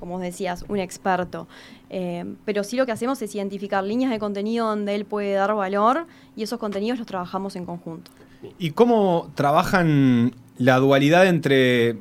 como 0.04 0.20
decías, 0.20 0.66
un 0.68 0.80
experto. 0.80 1.48
Eh, 1.90 2.26
pero 2.44 2.66
sí 2.66 2.76
lo 2.76 2.86
que 2.86 2.92
hacemos 2.92 3.22
es 3.22 3.34
identificar 3.36 3.82
líneas 3.86 4.12
de 4.12 4.20
contenido 4.20 4.68
donde 4.68 4.96
él 4.96 5.06
puede 5.06 5.32
dar 5.32 5.56
valor 5.56 6.08
y 6.36 6.44
esos 6.44 6.60
contenidos 6.60 7.00
los 7.00 7.08
trabajamos 7.08 7.56
en 7.56 7.66
conjunto. 7.66 8.12
¿Y 8.60 8.72
cómo 8.72 9.32
trabajan 9.34 10.36
la 10.58 10.76
dualidad 10.80 11.26
entre, 11.26 11.96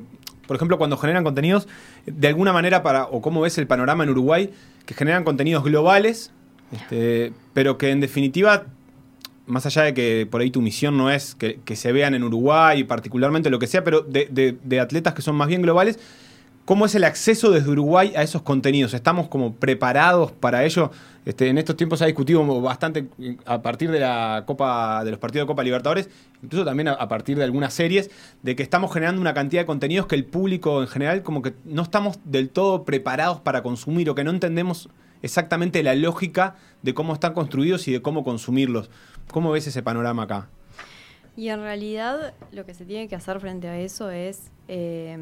por 0.47 0.57
ejemplo, 0.57 0.77
cuando 0.77 0.97
generan 0.97 1.23
contenidos, 1.23 1.69
de 2.05 2.27
alguna 2.27 2.51
manera 2.51 2.83
para, 2.83 3.05
o 3.05 3.21
cómo 3.21 3.39
ves 3.39 3.57
el 3.57 3.67
panorama 3.67 4.03
en 4.03 4.09
Uruguay, 4.09 4.49
que 4.85 4.95
generan 4.95 5.23
contenidos 5.23 5.63
globales, 5.63 6.31
este, 6.73 7.31
pero 7.53 7.77
que 7.77 7.91
en 7.91 8.01
definitiva, 8.01 8.65
más 9.45 9.65
allá 9.65 9.83
de 9.83 9.93
que 9.93 10.27
por 10.29 10.41
ahí 10.41 10.51
tu 10.51 10.61
misión 10.61 10.97
no 10.97 11.09
es 11.09 11.35
que, 11.35 11.61
se 11.77 11.93
vean 11.93 12.15
en 12.15 12.23
Uruguay, 12.25 12.83
particularmente 12.83 13.49
lo 13.49 13.59
que 13.59 13.67
sea, 13.67 13.85
pero 13.85 14.01
de 14.01 14.79
atletas 14.81 15.13
que 15.13 15.21
son 15.21 15.37
más 15.37 15.47
bien 15.47 15.61
globales, 15.61 15.99
¿Cómo 16.65 16.85
es 16.85 16.95
el 16.95 17.03
acceso 17.03 17.51
desde 17.51 17.69
Uruguay 17.69 18.13
a 18.15 18.23
esos 18.23 18.41
contenidos? 18.41 18.93
¿Estamos 18.93 19.27
como 19.27 19.53
preparados 19.53 20.31
para 20.31 20.63
ello? 20.63 20.91
Este, 21.25 21.49
en 21.49 21.57
estos 21.57 21.75
tiempos 21.75 21.99
se 21.99 22.05
ha 22.05 22.07
discutido 22.07 22.61
bastante 22.61 23.09
a 23.45 23.61
partir 23.61 23.91
de 23.91 23.99
la 23.99 24.43
Copa, 24.47 25.03
de 25.03 25.11
los 25.11 25.19
partidos 25.19 25.45
de 25.45 25.47
Copa 25.47 25.61
Libertadores, 25.61 26.09
incluso 26.41 26.63
también 26.63 26.87
a, 26.87 27.07
partir 27.09 27.37
de 27.37 27.43
algunas 27.43 27.73
series, 27.73 28.11
de 28.43 28.55
que 28.55 28.63
estamos 28.63 28.93
generando 28.93 29.19
una 29.19 29.33
cantidad 29.33 29.63
de 29.63 29.65
contenidos 29.65 30.07
que 30.07 30.15
el 30.15 30.23
público 30.23 30.81
en 30.81 30.87
general 30.87 31.21
como 31.21 31.41
que 31.41 31.53
no 31.65 31.81
estamos 31.81 32.17
del 32.23 32.49
todo 32.49 32.85
preparados 32.85 33.41
para 33.41 33.61
consumir 33.61 34.09
o 34.09 34.15
que 34.15 34.23
no 34.23 34.31
entendemos 34.31 34.87
exactamente 35.21 35.83
la 35.83 35.95
lógica 35.95 36.55
de 36.81 36.93
cómo 36.93 37.13
están 37.13 37.33
construidos 37.33 37.89
y 37.89 37.91
de 37.91 38.01
cómo 38.01 38.23
consumirlos. 38.23 38.89
¿Cómo 39.31 39.51
ves 39.51 39.67
ese 39.67 39.83
panorama 39.83 40.23
acá? 40.23 40.47
Y 41.35 41.49
en 41.49 41.59
realidad 41.59 42.33
lo 42.53 42.65
que 42.65 42.73
se 42.73 42.85
tiene 42.85 43.09
que 43.09 43.15
hacer 43.15 43.41
frente 43.41 43.67
a 43.67 43.77
eso 43.77 44.09
es 44.11 44.49
eh, 44.69 45.17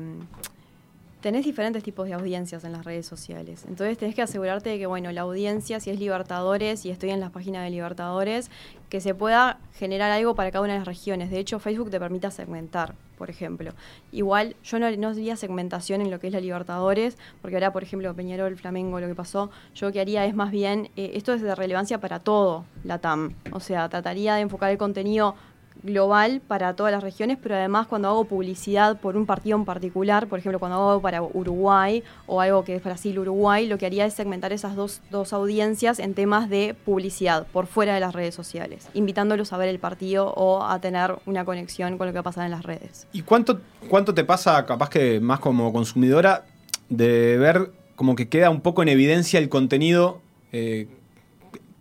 tenés 1.21 1.45
diferentes 1.45 1.83
tipos 1.83 2.07
de 2.07 2.13
audiencias 2.13 2.63
en 2.63 2.73
las 2.73 2.83
redes 2.83 3.05
sociales. 3.05 3.65
Entonces 3.67 3.97
tenés 3.97 4.15
que 4.15 4.23
asegurarte 4.23 4.71
de 4.71 4.79
que, 4.79 4.87
bueno, 4.87 5.11
la 5.11 5.21
audiencia, 5.21 5.79
si 5.79 5.89
es 5.89 5.99
Libertadores 5.99 6.85
y 6.85 6.89
estoy 6.89 7.11
en 7.11 7.19
las 7.19 7.31
páginas 7.31 7.63
de 7.63 7.69
Libertadores, 7.69 8.49
que 8.89 8.99
se 8.99 9.15
pueda 9.15 9.59
generar 9.73 10.11
algo 10.11 10.35
para 10.35 10.51
cada 10.51 10.63
una 10.63 10.73
de 10.73 10.79
las 10.79 10.87
regiones. 10.87 11.29
De 11.29 11.39
hecho, 11.39 11.59
Facebook 11.59 11.91
te 11.91 11.99
permite 11.99 12.29
segmentar, 12.31 12.95
por 13.17 13.29
ejemplo. 13.29 13.71
Igual, 14.11 14.55
yo 14.63 14.79
no, 14.79 14.89
no 14.97 15.09
haría 15.09 15.35
segmentación 15.37 16.01
en 16.01 16.11
lo 16.11 16.19
que 16.19 16.27
es 16.27 16.33
la 16.33 16.41
Libertadores, 16.41 17.17
porque 17.41 17.55
ahora, 17.55 17.71
por 17.71 17.83
ejemplo, 17.83 18.13
Peñarol, 18.13 18.57
Flamengo, 18.57 18.99
lo 18.99 19.07
que 19.07 19.15
pasó, 19.15 19.51
yo 19.75 19.87
lo 19.87 19.93
que 19.93 20.01
haría 20.01 20.25
es 20.25 20.35
más 20.35 20.51
bien, 20.51 20.89
eh, 20.97 21.11
esto 21.13 21.33
es 21.33 21.41
de 21.41 21.53
relevancia 21.55 21.99
para 21.99 22.19
todo 22.19 22.65
la 22.83 22.97
TAM. 22.97 23.35
O 23.53 23.59
sea, 23.59 23.87
trataría 23.87 24.35
de 24.35 24.41
enfocar 24.41 24.71
el 24.71 24.77
contenido 24.77 25.35
global 25.83 26.41
para 26.47 26.75
todas 26.75 26.91
las 26.91 27.03
regiones, 27.03 27.37
pero 27.41 27.55
además 27.55 27.87
cuando 27.87 28.07
hago 28.07 28.25
publicidad 28.25 28.99
por 28.99 29.17
un 29.17 29.25
partido 29.25 29.57
en 29.57 29.65
particular, 29.65 30.27
por 30.27 30.39
ejemplo, 30.39 30.59
cuando 30.59 30.77
hago 30.77 31.01
para 31.01 31.21
Uruguay 31.21 32.03
o 32.27 32.41
algo 32.41 32.63
que 32.63 32.75
es 32.75 32.83
Brasil-Uruguay, 32.83 33.67
lo 33.67 33.77
que 33.77 33.85
haría 33.85 34.05
es 34.05 34.13
segmentar 34.13 34.53
esas 34.53 34.75
dos, 34.75 35.01
dos, 35.09 35.33
audiencias 35.33 35.99
en 35.99 36.13
temas 36.13 36.49
de 36.49 36.75
publicidad 36.85 37.47
por 37.47 37.67
fuera 37.67 37.93
de 37.93 37.99
las 37.99 38.13
redes 38.13 38.35
sociales, 38.35 38.89
invitándolos 38.93 39.53
a 39.53 39.57
ver 39.57 39.69
el 39.69 39.79
partido 39.79 40.33
o 40.33 40.63
a 40.63 40.79
tener 40.79 41.15
una 41.25 41.45
conexión 41.45 41.97
con 41.97 42.07
lo 42.07 42.13
que 42.13 42.17
va 42.17 42.21
a 42.21 42.23
pasar 42.23 42.45
en 42.45 42.51
las 42.51 42.63
redes. 42.63 43.07
¿Y 43.13 43.21
cuánto, 43.21 43.61
cuánto 43.89 44.13
te 44.13 44.23
pasa, 44.23 44.65
capaz 44.65 44.89
que 44.89 45.19
más 45.19 45.39
como 45.39 45.71
consumidora, 45.73 46.45
de 46.89 47.37
ver 47.37 47.71
como 47.95 48.15
que 48.15 48.29
queda 48.29 48.49
un 48.49 48.61
poco 48.61 48.81
en 48.83 48.89
evidencia 48.89 49.39
el 49.39 49.49
contenido? 49.49 50.21
Eh, 50.51 50.87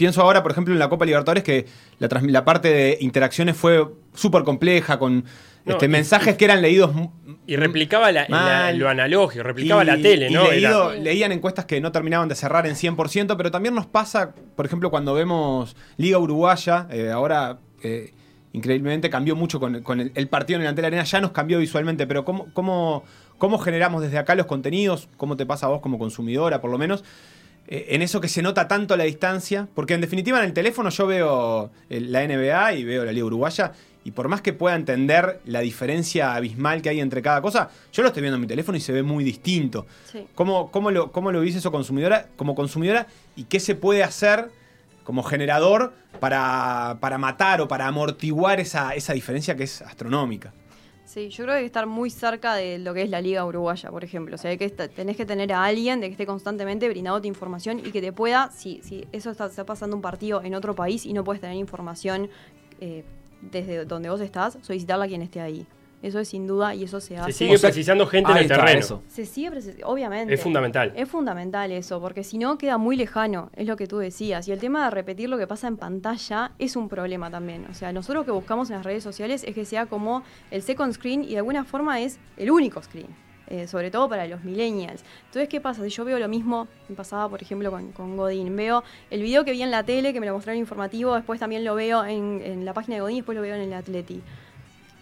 pienso 0.00 0.22
ahora, 0.22 0.42
por 0.42 0.50
ejemplo, 0.50 0.72
en 0.72 0.78
la 0.78 0.88
Copa 0.88 1.04
Libertadores 1.04 1.44
que 1.44 1.66
la, 1.98 2.08
la 2.22 2.42
parte 2.42 2.72
de 2.72 2.96
interacciones 3.02 3.54
fue 3.54 3.86
súper 4.14 4.44
compleja, 4.44 4.98
con 4.98 5.26
este, 5.66 5.88
mensajes 5.88 6.38
que 6.38 6.46
eran 6.46 6.62
leídos. 6.62 6.90
Y 7.46 7.56
replicaba 7.56 8.10
lo 8.72 8.88
analógico, 8.88 9.42
replicaba 9.42 9.84
la 9.84 10.00
tele, 10.00 10.30
¿no? 10.30 10.92
Leían 10.94 11.32
encuestas 11.32 11.66
que 11.66 11.82
no 11.82 11.92
terminaban 11.92 12.30
de 12.30 12.34
cerrar 12.34 12.66
en 12.66 12.76
100%, 12.76 13.36
pero 13.36 13.50
también 13.50 13.74
nos 13.74 13.84
pasa, 13.84 14.34
por 14.56 14.64
ejemplo, 14.64 14.90
cuando 14.90 15.12
vemos 15.12 15.76
Liga 15.98 16.18
Uruguaya, 16.18 16.86
eh, 16.90 17.10
ahora. 17.10 17.58
Eh, 17.82 18.14
increíblemente 18.52 19.10
cambió 19.10 19.36
mucho 19.36 19.60
con, 19.60 19.76
el, 19.76 20.28
partido 20.28 20.56
en 20.56 20.62
el 20.62 20.68
ante 20.68 20.82
la 20.82 20.88
arena, 20.88 21.04
ya 21.04 21.20
nos 21.20 21.30
cambió 21.30 21.60
visualmente, 21.60 22.08
pero 22.08 22.24
¿cómo, 22.24 22.52
cómo, 22.52 23.04
¿cómo 23.38 23.58
generamos 23.58 24.02
desde 24.02 24.18
acá 24.18 24.34
los 24.34 24.46
contenidos? 24.46 25.08
¿Cómo 25.16 25.36
te 25.36 25.46
pasa 25.46 25.66
a 25.66 25.68
vos 25.68 25.80
como 25.80 26.00
consumidora, 26.00 26.60
por 26.60 26.68
lo 26.68 26.76
menos? 26.76 27.04
Eh, 27.70 27.94
en 27.94 28.02
eso 28.02 28.20
que 28.20 28.28
se 28.28 28.42
nota 28.42 28.66
tanto 28.66 28.96
la 28.96 29.04
distancia, 29.04 29.68
porque 29.74 29.94
en 29.94 30.00
definitiva 30.00 30.38
en 30.38 30.44
el 30.44 30.52
teléfono 30.52 30.90
yo 30.90 31.06
veo 31.06 31.70
eh, 31.88 32.00
la 32.00 32.26
NBA 32.26 32.74
y 32.74 32.84
veo 32.84 33.04
la 33.04 33.12
Liga 33.12 33.26
Uruguaya, 33.26 33.72
y 34.02 34.10
por 34.10 34.28
más 34.28 34.40
que 34.40 34.52
pueda 34.52 34.74
entender 34.74 35.40
la 35.44 35.60
diferencia 35.60 36.34
abismal 36.34 36.82
que 36.82 36.88
hay 36.88 37.00
entre 37.00 37.22
cada 37.22 37.40
cosa, 37.40 37.70
yo 37.92 38.02
lo 38.02 38.08
estoy 38.08 38.22
viendo 38.22 38.36
en 38.36 38.40
mi 38.40 38.46
teléfono 38.46 38.76
y 38.76 38.80
se 38.80 38.92
ve 38.92 39.02
muy 39.02 39.22
distinto. 39.22 39.86
¿Cómo, 40.34 40.70
lo, 40.90 41.12
¿Cómo 41.12 41.30
lo 41.30 41.42
eso 41.42 41.70
consumidora, 41.70 42.26
como 42.36 42.54
consumidora 42.54 43.06
y 43.36 43.44
qué 43.44 43.60
se 43.60 43.74
puede 43.74 44.02
hacer 44.02 44.50
como 45.04 45.22
generador 45.22 45.92
para, 46.18 46.96
para 47.00 47.18
matar 47.18 47.60
o 47.60 47.68
para 47.68 47.86
amortiguar 47.86 48.58
esa, 48.58 48.94
esa 48.94 49.12
diferencia 49.12 49.54
que 49.54 49.64
es 49.64 49.82
astronómica? 49.82 50.52
Sí, 51.12 51.28
yo 51.28 51.42
creo 51.42 51.54
que 51.54 51.58
hay 51.58 51.62
que 51.62 51.66
estar 51.66 51.88
muy 51.88 52.08
cerca 52.08 52.54
de 52.54 52.78
lo 52.78 52.94
que 52.94 53.02
es 53.02 53.10
la 53.10 53.20
Liga 53.20 53.44
Uruguaya, 53.44 53.90
por 53.90 54.04
ejemplo. 54.04 54.36
O 54.36 54.38
sea, 54.38 54.56
que 54.56 54.70
tenés 54.70 55.16
que 55.16 55.26
tener 55.26 55.52
a 55.52 55.64
alguien 55.64 56.00
de 56.00 56.06
que 56.06 56.12
esté 56.12 56.24
constantemente 56.24 56.88
brindándote 56.88 57.26
información 57.26 57.80
y 57.80 57.90
que 57.90 58.00
te 58.00 58.12
pueda, 58.12 58.52
si, 58.52 58.80
si 58.84 59.08
eso 59.10 59.32
está, 59.32 59.48
pasando 59.64 59.96
un 59.96 60.02
partido 60.02 60.40
en 60.44 60.54
otro 60.54 60.76
país 60.76 61.04
y 61.06 61.12
no 61.12 61.24
puedes 61.24 61.40
tener 61.40 61.56
información 61.56 62.30
eh, 62.80 63.02
desde 63.40 63.86
donde 63.86 64.08
vos 64.08 64.20
estás, 64.20 64.56
solicitarla 64.62 65.06
a 65.06 65.08
quien 65.08 65.22
esté 65.22 65.40
ahí. 65.40 65.66
Eso 66.02 66.18
es 66.18 66.28
sin 66.28 66.46
duda 66.46 66.74
y 66.74 66.84
eso 66.84 66.98
se 67.00 67.18
hace. 67.18 67.32
Se 67.32 67.38
sigue 67.38 67.58
precisando 67.58 68.06
gente 68.06 68.32
en 68.32 68.38
el 68.38 68.48
terreno. 68.48 69.02
Se 69.06 69.26
sigue 69.26 69.50
precisando, 69.50 69.86
obviamente. 69.86 70.32
Es 70.32 70.40
fundamental. 70.40 70.92
Es 70.96 71.08
fundamental 71.08 71.70
eso, 71.72 72.00
porque 72.00 72.24
si 72.24 72.38
no 72.38 72.56
queda 72.56 72.78
muy 72.78 72.96
lejano, 72.96 73.50
es 73.54 73.66
lo 73.66 73.76
que 73.76 73.86
tú 73.86 73.98
decías. 73.98 74.48
Y 74.48 74.52
el 74.52 74.60
tema 74.60 74.84
de 74.84 74.90
repetir 74.90 75.28
lo 75.28 75.36
que 75.36 75.46
pasa 75.46 75.68
en 75.68 75.76
pantalla 75.76 76.52
es 76.58 76.76
un 76.76 76.88
problema 76.88 77.30
también. 77.30 77.66
O 77.70 77.74
sea, 77.74 77.92
nosotros 77.92 78.22
lo 78.22 78.24
que 78.24 78.32
buscamos 78.32 78.70
en 78.70 78.76
las 78.76 78.84
redes 78.86 79.04
sociales 79.04 79.44
es 79.44 79.54
que 79.54 79.64
sea 79.66 79.86
como 79.86 80.22
el 80.50 80.62
second 80.62 80.94
screen 80.94 81.22
y 81.22 81.32
de 81.32 81.38
alguna 81.38 81.64
forma 81.64 82.00
es 82.00 82.18
el 82.38 82.50
único 82.50 82.82
screen. 82.82 83.08
Eh, 83.50 83.66
sobre 83.66 83.90
todo 83.90 84.08
para 84.08 84.28
los 84.28 84.44
millennials. 84.44 85.02
Entonces, 85.26 85.48
¿qué 85.48 85.60
pasa? 85.60 85.82
Si 85.82 85.90
yo 85.90 86.04
veo 86.04 86.20
lo 86.20 86.28
mismo, 86.28 86.68
me 86.88 86.94
pasaba, 86.94 87.28
por 87.28 87.42
ejemplo, 87.42 87.72
con, 87.72 87.90
con, 87.90 88.16
Godín, 88.16 88.54
veo 88.54 88.84
el 89.10 89.22
video 89.22 89.44
que 89.44 89.50
vi 89.50 89.60
en 89.62 89.72
la 89.72 89.82
tele, 89.82 90.12
que 90.12 90.20
me 90.20 90.26
lo 90.26 90.34
mostraron 90.34 90.60
informativo, 90.60 91.16
después 91.16 91.40
también 91.40 91.64
lo 91.64 91.74
veo 91.74 92.04
en, 92.04 92.40
en 92.44 92.64
la 92.64 92.72
página 92.74 92.94
de 92.94 93.00
Godín 93.00 93.16
y 93.16 93.20
después 93.20 93.34
lo 93.34 93.42
veo 93.42 93.56
en 93.56 93.62
el 93.62 93.72
Atleti. 93.72 94.22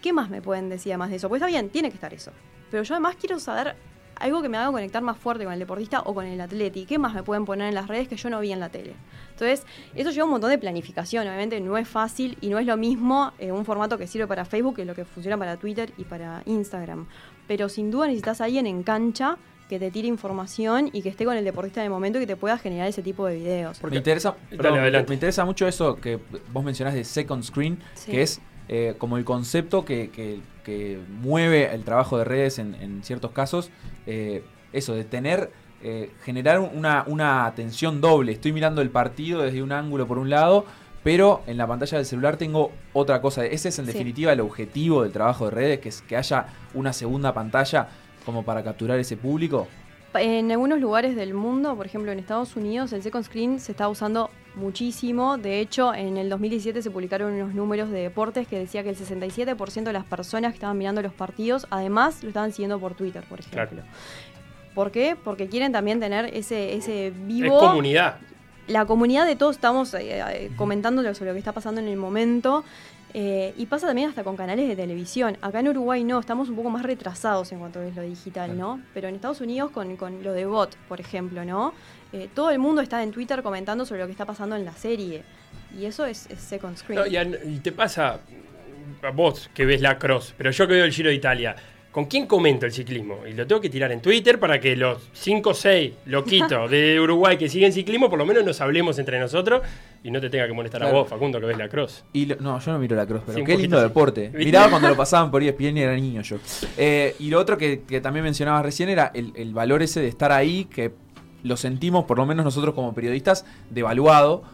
¿Qué 0.03 0.13
más 0.13 0.31
me 0.31 0.43
pueden 0.43 0.69
decir 0.69 0.93
además 0.93 1.11
de 1.11 1.17
eso? 1.17 1.29
Pues 1.29 1.41
está 1.41 1.49
bien, 1.49 1.71
tiene 1.71 1.91
que 1.91 1.95
estar 1.95 2.13
eso. 2.15 2.33
Pero 2.71 2.83
yo 2.83 2.95
además 2.95 3.17
quiero 3.17 3.39
saber 3.39 3.77
algo 4.21 4.43
que 4.43 4.49
me 4.49 4.59
haga 4.59 4.71
conectar 4.71 5.03
más 5.03 5.17
fuerte 5.17 5.45
con 5.45 5.53
el 5.53 5.59
deportista 5.59 6.01
o 6.01 6.15
con 6.15 6.27
el 6.27 6.41
atleti. 6.41 6.85
¿Qué 6.87 6.99
más 6.99 7.15
me 7.15 7.23
pueden 7.23 7.45
poner 7.45 7.69
en 7.69 7.75
las 7.75 7.89
redes 7.89 8.09
que 8.09 8.17
yo 8.17 8.31
no 8.31 8.41
vi 8.41 8.53
en 8.53 8.61
la 8.61 8.69
tele? 8.69 8.95
Entonces, 9.31 9.65
eso 9.95 10.11
lleva 10.11 10.25
un 10.25 10.33
montón 10.33 10.51
de 10.51 10.59
planificación. 10.59 11.27
Obviamente 11.27 11.61
no 11.61 11.79
es 11.79 11.89
fácil 11.89 12.37
y 12.41 12.49
no 12.49 12.59
es 12.59 12.67
lo 12.67 12.77
mismo 12.77 13.33
en 13.39 13.53
un 13.53 13.65
formato 13.65 13.97
que 13.99 14.07
sirve 14.07 14.27
para 14.27 14.45
Facebook 14.45 14.77
que 14.77 14.85
lo 14.85 14.95
que 14.95 15.05
funciona 15.05 15.37
para 15.37 15.57
Twitter 15.57 15.93
y 15.97 16.05
para 16.05 16.43
Instagram. 16.47 17.07
Pero 17.47 17.69
sin 17.69 17.91
duda 17.91 18.07
necesitas 18.07 18.41
a 18.41 18.45
alguien 18.45 18.67
en 18.67 18.83
cancha 18.83 19.39
que 19.69 19.79
te 19.79 19.91
tire 19.91 20.09
información 20.09 20.89
y 20.93 21.03
que 21.03 21.11
esté 21.11 21.25
con 21.25 21.37
el 21.37 21.45
deportista 21.45 21.83
de 21.83 21.91
momento 21.91 22.19
y 22.19 22.23
que 22.23 22.27
te 22.27 22.37
pueda 22.37 22.57
generar 22.59 22.89
ese 22.89 23.03
tipo 23.03 23.27
de 23.27 23.37
videos. 23.37 23.83
me, 23.83 23.97
interesa, 23.97 24.35
me 24.51 25.15
interesa 25.15 25.45
mucho 25.45 25.69
eso 25.69 25.97
que 25.97 26.19
vos 26.53 26.65
mencionás 26.65 26.95
de 26.95 27.05
second 27.05 27.45
screen, 27.45 27.79
que 28.07 28.23
es 28.23 28.41
eh, 28.69 28.95
como 28.99 29.17
el 29.17 29.25
concepto 29.25 29.85
que, 29.85 30.41
mueve 31.23 31.75
el 31.75 31.85
trabajo 31.85 32.19
de 32.19 32.25
redes 32.25 32.59
en, 32.59 33.01
ciertos 33.03 33.31
casos, 33.31 33.71
eh, 34.07 34.45
eso, 34.73 34.95
de 34.95 35.05
tener, 35.05 35.51
eh, 35.83 36.11
generar 36.23 36.61
una, 36.61 37.05
una 37.07 37.47
atención 37.47 38.03
doble. 38.03 38.33
Estoy 38.33 38.53
mirando 38.53 38.83
el 38.83 38.91
partido 38.91 39.43
desde 39.43 39.63
un 39.63 39.73
ángulo 39.73 40.07
por 40.07 40.19
un 40.19 40.29
lado, 40.29 40.67
pero 41.03 41.43
en 41.47 41.57
la 41.57 41.67
pantalla 41.67 41.97
del 41.97 42.07
celular 42.07 42.37
tengo 42.37 42.73
otra 42.93 43.23
cosa. 43.23 43.47
Ese 43.47 43.71
es 43.71 43.79
en 43.79 43.87
definitiva 43.87 44.33
el 44.33 44.41
objetivo 44.41 45.03
del 45.03 45.13
trabajo 45.13 45.47
de 45.47 45.53
redes, 45.53 45.79
que 45.81 45.89
es 45.89 46.03
que 46.03 46.17
haya 46.17 46.47
una 46.75 46.93
segunda 46.93 47.33
pantalla 47.33 47.89
como 48.27 48.45
para 48.45 48.63
capturar 48.63 48.99
ese 48.99 49.17
público. 49.17 49.67
En 50.15 50.51
algunos 50.51 50.81
lugares 50.81 51.17
del 51.17 51.33
mundo, 51.33 51.77
por 51.77 51.87
ejemplo 51.87 52.13
en 52.13 52.19
Estados 52.19 52.57
Unidos, 52.57 52.93
el 52.93 53.03
second 53.03 53.25
screen 53.25 53.61
se 53.61 53.73
está 53.73 53.89
usando 53.89 54.31
muchísimo. 54.59 55.39
De 55.39 55.61
hecho, 55.61 55.95
en 55.95 56.17
el 56.17 56.29
2017 56.29 56.83
se 56.83 56.91
publicaron 56.91 57.33
unos 57.33 57.55
números 57.55 57.91
de 57.91 58.01
deportes 58.01 58.47
que 58.47 58.59
decía 58.59 58.83
que 58.83 58.91
el 58.91 58.97
67% 58.97 59.85
de 59.85 59.93
las 59.93 60.05
personas 60.05 60.53
que 60.53 60.57
estaban 60.57 60.77
mirando 60.77 61.01
los 61.03 61.13
partidos, 61.13 61.67
además 61.71 62.23
lo 62.23 62.29
estaban 62.29 62.53
siguiendo 62.53 62.79
por 62.79 62.95
Twitter, 62.95 63.25
por 63.29 63.41
ejemplo. 63.41 63.83
¿Por 64.75 64.91
qué? 64.91 65.17
Porque 65.23 65.49
quieren 65.49 65.73
también 65.73 66.01
tener 66.01 66.27
ese, 66.35 66.77
ese 66.77 67.13
vivo... 67.27 67.61
Es 67.61 67.69
comunidad. 67.69 68.19
La 68.67 68.85
comunidad 68.85 69.27
de 69.27 69.35
todos 69.35 69.57
estamos 69.57 69.95
eh, 69.95 70.21
eh, 70.21 70.51
comentando 70.57 71.03
sobre 71.15 71.31
lo 71.31 71.35
que 71.35 71.39
está 71.39 71.53
pasando 71.53 71.81
en 71.81 71.89
el 71.89 71.97
momento 71.97 72.65
Eh, 73.15 73.55
y 73.57 73.67
pasa 73.67 73.87
también 73.87 74.11
hasta 74.11 74.23
con 74.23 74.37
canales 74.37 74.69
de 74.69 74.77
televisión. 74.77 75.39
Acá 75.41 75.61
en 75.61 75.69
Uruguay 75.69 76.05
no, 76.05 76.19
estamos 76.21 76.49
un 76.51 76.57
poco 76.57 76.69
más 76.71 76.83
retrasados 76.83 77.51
en 77.53 77.59
cuanto 77.59 77.81
a 77.81 77.85
lo 77.85 78.03
digital, 78.03 78.57
¿no? 78.57 78.83
Pero 78.93 79.09
en 79.09 79.15
Estados 79.15 79.41
Unidos 79.41 79.71
con, 79.71 79.97
con 79.97 80.23
lo 80.23 80.33
de 80.33 80.45
bot, 80.45 80.77
por 80.89 81.01
ejemplo, 81.01 81.45
¿no? 81.45 81.73
Eh, 82.13 82.29
todo 82.35 82.51
el 82.51 82.59
mundo 82.59 82.83
está 82.83 83.03
en 83.03 83.11
Twitter 83.11 83.43
comentando 83.43 83.87
sobre 83.87 84.01
lo 84.03 84.07
que 84.07 84.13
está 84.13 84.27
pasando 84.27 84.57
en 84.57 84.65
la 84.65 84.73
serie. 84.73 85.23
Y 85.79 85.87
eso 85.87 86.05
es, 86.05 86.27
es 86.31 86.39
second 86.39 86.77
screen. 86.77 87.01
No, 87.01 87.07
y, 87.07 87.17
a- 87.17 87.23
y 87.23 87.59
te 87.61 87.73
pasa, 87.73 88.21
a 89.03 89.11
vos 89.11 89.51
que 89.55 89.65
ves 89.65 89.81
la 89.81 89.99
cross, 89.99 90.35
pero 90.37 90.51
yo 90.51 90.67
que 90.67 90.75
veo 90.75 90.85
el 90.85 90.93
Giro 90.93 91.09
de 91.09 91.17
Italia, 91.17 91.57
¿con 91.99 92.05
quién 92.05 92.27
comento 92.29 92.65
el 92.65 92.71
ciclismo? 92.71 93.27
Y 93.29 93.33
lo 93.33 93.45
tengo 93.45 93.61
que 93.61 93.69
tirar 93.69 93.91
en 93.91 94.01
Twitter 94.01 94.39
para 94.39 94.61
que 94.61 94.77
los 94.77 95.09
5 95.15 95.51
o 95.51 95.53
6 95.55 95.93
loquitos 96.07 96.71
de 96.71 97.01
Uruguay 97.03 97.37
que 97.37 97.49
siguen 97.49 97.73
ciclismo, 97.73 98.09
por 98.09 98.21
lo 98.21 98.25
menos 98.25 98.45
nos 98.45 98.61
hablemos 98.61 99.01
entre 99.01 99.19
nosotros 99.19 99.63
y 100.05 100.13
no 100.13 100.21
te 100.21 100.31
tenga 100.31 100.47
que 100.47 100.53
molestar 100.53 100.81
a 100.85 100.93
vos, 100.93 101.09
Facundo, 101.09 101.41
que 101.41 101.47
ves 101.47 101.59
la 101.59 101.69
cross. 101.69 102.05
Y 102.13 102.27
lo- 102.27 102.37
no, 102.37 102.61
yo 102.61 102.71
no 102.71 102.79
miro 102.79 102.95
la 102.95 103.05
cross, 103.05 103.23
pero 103.27 103.37
Sí, 103.39 103.45
qué 103.45 103.57
lindo 103.57 103.81
deporte. 103.81 104.31
Miraba 104.33 104.71
cuando 104.71 104.89
lo 104.89 104.97
pasaban 104.97 105.33
por 105.33 105.43
ESPN 105.43 105.77
y 105.77 105.81
era 105.81 105.97
niño 105.97 106.23
yo. 106.23 106.37
Eh, 106.77 107.17
y 107.19 107.31
lo 107.31 107.41
otro 107.41 107.59
que, 107.59 107.81
que 107.83 108.01
también 108.01 108.23
mencionabas 108.23 108.63
recién 108.63 108.91
era 108.91 109.11
el, 109.13 109.33
el 109.35 109.53
valor 109.53 109.83
ese 109.83 109.99
de 110.01 110.07
estar 110.07 110.31
ahí, 110.31 110.67
que 110.67 110.93
lo 111.43 111.57
sentimos, 111.57 112.05
por 112.05 112.19
lo 112.19 112.27
menos 112.27 112.45
nosotros 112.45 112.75
como 112.77 112.95
periodistas, 112.95 113.45
devaluado. 113.71 114.45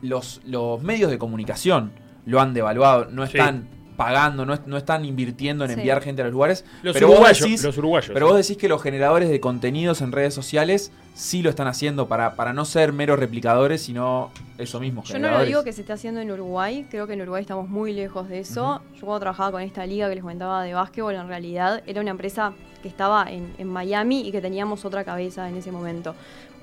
Los, 0.00 0.40
los 0.46 0.82
medios 0.82 1.10
de 1.10 1.18
comunicación 1.18 1.92
lo 2.24 2.40
han 2.40 2.54
devaluado, 2.54 3.08
no 3.10 3.24
están 3.24 3.68
pagando, 3.96 4.44
no, 4.46 4.54
es- 4.54 4.66
no 4.66 4.76
están 4.76 5.04
invirtiendo 5.04 5.64
en 5.64 5.70
Sí. 5.72 5.76
enviar 5.78 6.02
gente 6.02 6.22
a 6.22 6.24
los 6.26 6.32
lugares. 6.32 6.64
Los 6.82 6.94
pero 6.94 7.06
vos 7.08 7.16
uruguayos, 7.16 7.40
decís- 7.48 7.62
los 7.64 7.78
uruguayos. 7.78 8.10
Pero 8.12 8.26
vos 8.26 8.36
decís 8.36 8.56
que 8.56 8.68
los 8.68 8.82
generadores 8.82 9.28
de 9.28 9.40
contenidos 9.40 10.00
en 10.02 10.12
redes 10.12 10.34
sociales 10.34 10.92
sí 11.14 11.42
lo 11.42 11.50
están 11.50 11.66
haciendo 11.68 12.08
para, 12.08 12.34
para 12.34 12.52
no 12.52 12.64
ser 12.64 12.92
meros 12.92 13.18
replicadores, 13.18 13.82
sino 13.82 14.30
eso 14.58 14.80
mismo. 14.80 15.02
Yo 15.04 15.18
no 15.18 15.30
lo 15.30 15.44
digo 15.44 15.62
que 15.64 15.72
se 15.72 15.82
esté 15.82 15.92
haciendo 15.92 16.20
en 16.20 16.30
Uruguay, 16.30 16.86
creo 16.90 17.06
que 17.06 17.12
en 17.12 17.22
Uruguay 17.22 17.42
estamos 17.42 17.68
muy 17.68 17.92
lejos 17.92 18.28
de 18.28 18.40
eso. 18.40 18.80
Yo 18.94 19.00
cuando 19.02 19.20
trabajaba 19.20 19.52
con 19.52 19.62
esta 19.62 19.86
liga 19.86 20.08
que 20.08 20.14
les 20.16 20.22
comentaba 20.22 20.62
de 20.64 20.74
básquetbol, 20.74 21.14
en 21.14 21.28
realidad 21.28 21.82
era 21.86 22.00
una 22.00 22.10
empresa 22.10 22.52
que 22.82 22.88
estaba 22.88 23.26
en, 23.30 23.54
en 23.58 23.68
Miami 23.68 24.26
y 24.28 24.32
que 24.32 24.40
teníamos 24.42 24.84
otra 24.84 25.04
cabeza 25.04 25.48
en 25.48 25.56
ese 25.56 25.70
momento. 25.72 26.14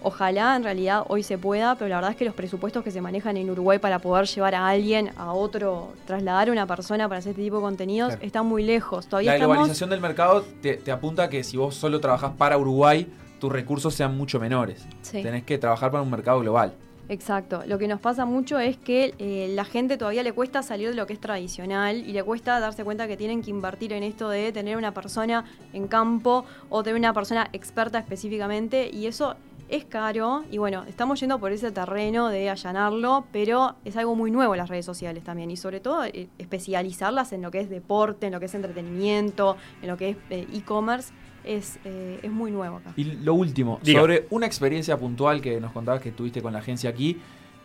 Ojalá 0.04 0.56
en 0.56 0.64
realidad 0.64 1.04
hoy 1.08 1.24
se 1.24 1.38
pueda, 1.38 1.76
pero 1.76 1.90
la 1.90 1.96
verdad 1.98 2.12
es 2.12 2.18
que 2.18 2.26
los 2.26 2.34
presupuestos 2.34 2.84
que 2.84 2.92
se 2.92 3.02
manejan 3.02 3.38
en 3.38 3.50
Uruguay 3.50 3.78
para 3.80 4.00
poder 4.00 4.26
llevar 4.26 4.56
a 4.56 4.68
alguien, 4.68 5.12
a 5.18 5.34
otro, 5.34 5.90
trasladar 6.06 6.50
a 6.50 6.52
una 6.52 6.66
persona 6.66 7.08
para 7.08 7.20
hacer 7.20 7.32
este 7.32 7.44
tipo 7.44 7.58
de 7.58 7.62
contenidos, 7.62 8.10
Claro. 8.14 8.26
están 8.26 8.46
muy 8.48 8.64
lejos. 8.64 9.06
Todavía 9.08 9.32
La 9.32 9.36
estamos... 9.36 9.56
globalización 9.58 9.90
del 9.92 10.02
mercado 10.02 10.44
te, 10.62 10.78
te 10.78 10.92
apunta 10.92 11.24
a 11.24 11.30
que 11.30 11.44
si 11.44 11.58
vos 11.58 11.76
solo 11.76 12.00
trabajás 12.00 12.32
para 12.38 12.58
Uruguay, 12.58 13.08
tus 13.40 13.52
recursos 13.52 13.94
sean 13.94 14.18
mucho 14.18 14.40
menores. 14.40 14.86
Sí. 15.04 15.22
Tenés 15.22 15.44
que 15.44 15.58
trabajar 15.58 15.92
para 15.92 16.02
un 16.04 16.10
mercado 16.12 16.40
global. 16.40 16.74
Exacto. 17.10 17.64
Lo 17.68 17.78
que 17.78 17.88
nos 17.90 18.00
pasa 18.00 18.24
mucho 18.26 18.58
es 18.60 18.78
que 18.78 19.14
eh, 19.20 19.52
la 19.54 19.66
gente 19.66 19.98
todavía 19.98 20.24
le 20.24 20.32
cuesta 20.32 20.64
salir 20.64 20.90
de 20.90 20.96
lo 20.96 21.06
que 21.08 21.14
es 21.14 21.20
tradicional 21.20 21.98
y 21.98 22.14
le 22.14 22.24
cuesta 22.24 22.60
darse 22.62 22.86
cuenta 22.86 23.06
que 23.08 23.18
tienen 23.18 23.42
que 23.42 23.50
invertir 23.50 23.92
en 23.92 24.04
esto 24.04 24.30
de 24.30 24.52
tener 24.54 24.78
una 24.78 24.94
persona 24.94 25.44
en 25.74 25.88
campo 25.88 26.46
o 26.70 26.84
tener 26.84 26.98
una 26.98 27.14
persona 27.14 27.50
experta 27.52 28.00
específicamente 28.00 28.90
y 28.94 29.08
eso 29.08 29.36
es 29.72 29.86
caro 29.86 30.44
y 30.52 30.58
bueno, 30.58 30.84
estamos 30.88 31.20
yendo 31.20 31.40
por 31.40 31.52
ese 31.52 31.72
terreno 31.72 32.30
de 32.30 32.50
allanarlo, 32.50 33.26
pero 33.32 33.76
es 33.86 33.96
algo 33.98 34.16
muy 34.16 34.30
nuevo 34.30 34.56
las 34.56 34.70
redes 34.70 34.86
sociales 34.86 35.24
también 35.24 35.50
y 35.50 35.58
sobre 35.58 35.80
todo 35.80 36.04
eh, 36.06 36.28
especializarlas 36.38 37.32
en 37.34 37.42
lo 37.42 37.50
que 37.52 37.62
es 37.62 37.70
deporte, 37.70 38.28
en 38.28 38.34
lo 38.34 38.40
que 38.40 38.46
es 38.48 38.54
entretenimiento, 38.54 39.58
en 39.82 39.88
lo 39.90 39.98
que 39.98 40.10
es 40.10 40.18
eh, 40.30 40.48
e-commerce, 40.54 41.14
es, 41.44 41.80
eh, 41.86 42.20
es 42.22 42.32
muy 42.32 42.52
nuevo 42.52 42.78
acá. 42.78 42.94
Y 42.96 43.06
lo 43.06 43.34
último, 43.34 43.80
Diga. 43.82 44.02
sobre 44.02 44.28
una 44.30 44.46
experiencia 44.46 44.98
puntual 44.98 45.42
que 45.42 45.60
nos 45.60 45.72
contabas 45.72 46.02
que 46.02 46.12
tuviste 46.12 46.42
con 46.42 46.54
la 46.54 46.60
agencia 46.60 46.90
aquí. 46.90 47.20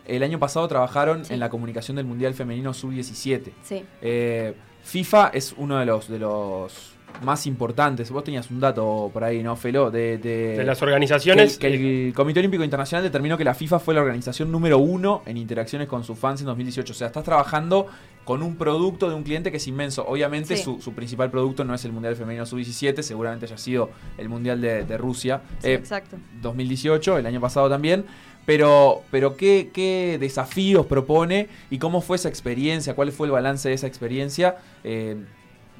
El 0.05 0.23
año 0.23 0.39
pasado 0.39 0.67
trabajaron 0.67 1.25
Sí. 1.25 1.33
en 1.33 1.39
la 1.41 1.49
comunicación 1.49 1.97
del 1.97 2.05
Mundial 2.05 2.33
Femenino 2.33 2.73
Sub-17. 2.73 3.51
Sí. 3.63 3.83
Eh, 4.01 4.55
FIFA 4.81 5.27
es 5.33 5.53
uno 5.57 5.77
de 5.77 5.85
los, 5.85 6.07
de 6.07 6.17
los 6.19 6.93
más 7.23 7.47
importantes. 7.47 8.11
Vos 8.11 8.23
tenías 8.23 8.49
un 8.51 8.59
dato 8.59 9.09
por 9.11 9.23
ahí, 9.23 9.41
¿no, 9.41 9.55
Felo? 9.55 9.89
De, 9.89 10.17
de- 10.19 10.57
de 10.57 10.63
las 10.63 10.81
organizaciones. 10.81 11.53
el, 11.53 11.59
que 11.59 12.07
el 12.07 12.13
Comité 12.13 12.39
Olímpico 12.39 12.63
Internacional 12.63 13.03
determinó 13.03 13.37
que 13.37 13.43
la 13.43 13.55
FIFA 13.55 13.79
fue 13.79 13.95
la 13.95 14.01
organización 14.01 14.51
número 14.51 14.77
uno 14.77 15.23
en 15.25 15.37
interacciones 15.37 15.87
con 15.87 16.03
sus 16.03 16.17
fans 16.19 16.41
en 16.41 16.45
2018. 16.47 16.91
O 16.93 16.95
sea, 16.95 17.07
estás 17.07 17.23
trabajando 17.23 17.87
con 18.23 18.43
un 18.43 18.55
producto 18.55 19.09
de 19.09 19.15
un 19.15 19.23
cliente 19.23 19.49
que 19.51 19.57
es 19.57 19.67
inmenso. 19.67 20.05
Obviamente 20.07 20.57
Sí. 20.57 20.63
su, 20.63 20.79
su 20.81 20.93
principal 20.93 21.31
producto 21.31 21.63
no 21.63 21.73
es 21.73 21.83
el 21.85 21.91
Mundial 21.91 22.15
Femenino 22.15 22.45
Sub-17, 22.45 23.01
seguramente 23.01 23.45
haya 23.45 23.57
sido 23.57 23.89
el 24.17 24.29
Mundial 24.29 24.61
de, 24.61 24.83
de 24.83 24.97
Rusia. 24.97 25.41
Sí, 25.59 25.69
Eh, 25.69 25.73
exacto. 25.73 26.17
2018, 26.41 27.17
el 27.17 27.25
año 27.25 27.39
pasado 27.41 27.69
también. 27.69 28.05
Pero, 28.45 29.01
pero 29.11 29.35
¿qué, 29.35 29.71
¿qué 29.73 30.17
desafíos 30.19 30.85
propone 30.85 31.49
y 31.69 31.79
cómo 31.79 32.01
fue 32.01 32.15
esa 32.15 32.29
experiencia? 32.29 32.93
¿Cuál 32.95 33.11
fue 33.11 33.27
el 33.27 33.31
balance 33.31 33.67
de 33.69 33.75
esa 33.75 33.87
experiencia? 33.87 34.57
eh, 34.83 35.17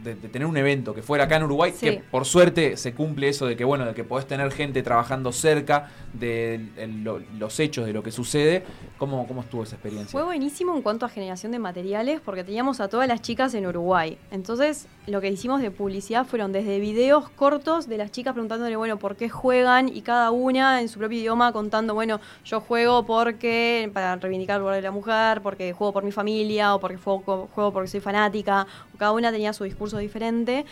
de, 0.03 0.15
de 0.15 0.29
tener 0.29 0.47
un 0.47 0.55
evento 0.57 0.93
que 0.93 1.01
fuera 1.01 1.23
acá 1.25 1.37
en 1.37 1.43
Uruguay, 1.43 1.73
Sí. 1.75 1.85
que 1.87 1.93
por 2.11 2.25
suerte 2.25 2.77
se 2.77 2.93
cumple 2.93 3.29
eso 3.29 3.45
de 3.45 3.55
que 3.57 3.63
bueno, 3.63 3.85
de 3.85 3.93
que 3.93 4.03
podés 4.03 4.27
tener 4.27 4.51
gente 4.51 4.81
trabajando 4.83 5.31
cerca 5.31 5.89
de 6.13 6.67
lo- 7.03 7.19
los 7.37 7.59
hechos 7.59 7.85
de 7.85 7.93
lo 7.93 8.03
que 8.03 8.11
sucede. 8.11 8.63
¿Cómo, 8.97 9.27
cómo 9.27 9.41
estuvo 9.41 9.63
esa 9.63 9.75
experiencia? 9.75 10.11
Fue 10.11 10.23
buenísimo 10.23 10.75
en 10.75 10.81
cuanto 10.81 11.05
a 11.05 11.09
generación 11.09 11.51
de 11.51 11.59
materiales 11.59 12.19
porque 12.23 12.43
teníamos 12.43 12.79
a 12.79 12.87
todas 12.87 13.07
las 13.07 13.21
chicas 13.21 13.53
en 13.53 13.65
Uruguay. 13.67 14.17
Entonces, 14.31 14.87
lo 15.05 15.21
que 15.21 15.29
hicimos 15.29 15.61
de 15.61 15.71
publicidad 15.71 16.25
fueron 16.25 16.51
desde 16.51 16.79
videos 16.79 17.29
cortos 17.29 17.87
de 17.87 17.97
las 17.97 18.11
chicas 18.11 18.33
preguntándole, 18.33 18.75
bueno, 18.75 18.97
por 18.97 19.15
qué 19.15 19.29
juegan 19.29 19.87
y 19.89 20.01
cada 20.01 20.31
una 20.31 20.81
en 20.81 20.89
su 20.89 20.99
propio 20.99 21.19
idioma 21.19 21.51
contando, 21.51 21.93
bueno, 21.93 22.19
yo 22.45 22.59
juego 22.61 23.05
porque 23.05 23.89
para 23.93 24.15
reivindicar 24.15 24.55
el 24.57 24.61
lugar 24.61 24.75
de 24.75 24.81
la 24.81 24.91
mujer, 24.91 25.41
porque 25.41 25.73
juego 25.73 25.93
por 25.93 26.03
mi 26.03 26.11
familia 26.11 26.75
o 26.75 26.79
porque 26.79 26.97
juego, 26.97 27.47
juego 27.53 27.71
porque 27.73 27.87
soy 27.87 27.99
fanática. 27.99 28.65
Cada 28.97 29.11
una 29.11 29.31
tenía 29.31 29.53
su 29.53 29.63
discurso 29.63 29.97
diferente. 29.97 30.65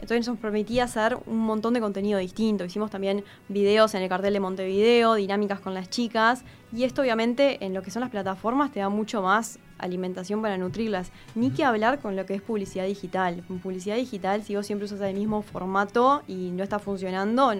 Entonces 0.00 0.26
nos 0.26 0.38
permitía 0.38 0.84
hacer 0.84 1.18
un 1.26 1.38
montón 1.38 1.74
de 1.74 1.80
contenido 1.80 2.18
distinto. 2.18 2.64
Hicimos 2.64 2.90
también 2.90 3.24
videos 3.48 3.94
en 3.94 4.02
el 4.02 4.08
cartel 4.08 4.32
de 4.32 4.40
Montevideo, 4.40 5.14
dinámicas 5.14 5.60
con 5.60 5.74
las 5.74 5.90
chicas. 5.90 6.44
Y 6.72 6.84
esto 6.84 7.02
obviamente 7.02 7.64
en 7.64 7.74
lo 7.74 7.82
que 7.82 7.90
son 7.90 8.00
las 8.00 8.10
plataformas 8.10 8.72
te 8.72 8.80
da 8.80 8.88
mucho 8.88 9.22
más 9.22 9.58
alimentación 9.78 10.42
para 10.42 10.58
nutrirlas. 10.58 11.12
Ni 11.34 11.50
que 11.50 11.64
hablar 11.64 12.00
con 12.00 12.16
lo 12.16 12.26
que 12.26 12.34
es 12.34 12.42
publicidad 12.42 12.86
digital. 12.86 13.44
En 13.48 13.58
publicidad 13.58 13.96
digital, 13.96 14.42
si 14.42 14.56
vos 14.56 14.66
siempre 14.66 14.86
usas 14.86 15.00
el 15.00 15.14
mismo 15.14 15.42
formato 15.42 16.22
y 16.26 16.50
no 16.50 16.62
está 16.62 16.78
funcionando, 16.78 17.52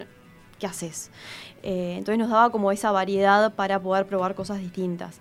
¿qué 0.58 0.66
haces? 0.66 1.10
Eh, 1.62 1.94
entonces 1.98 2.18
nos 2.18 2.30
daba 2.30 2.50
como 2.50 2.72
esa 2.72 2.90
variedad 2.90 3.54
para 3.54 3.80
poder 3.80 4.06
probar 4.06 4.34
cosas 4.34 4.58
distintas. 4.58 5.20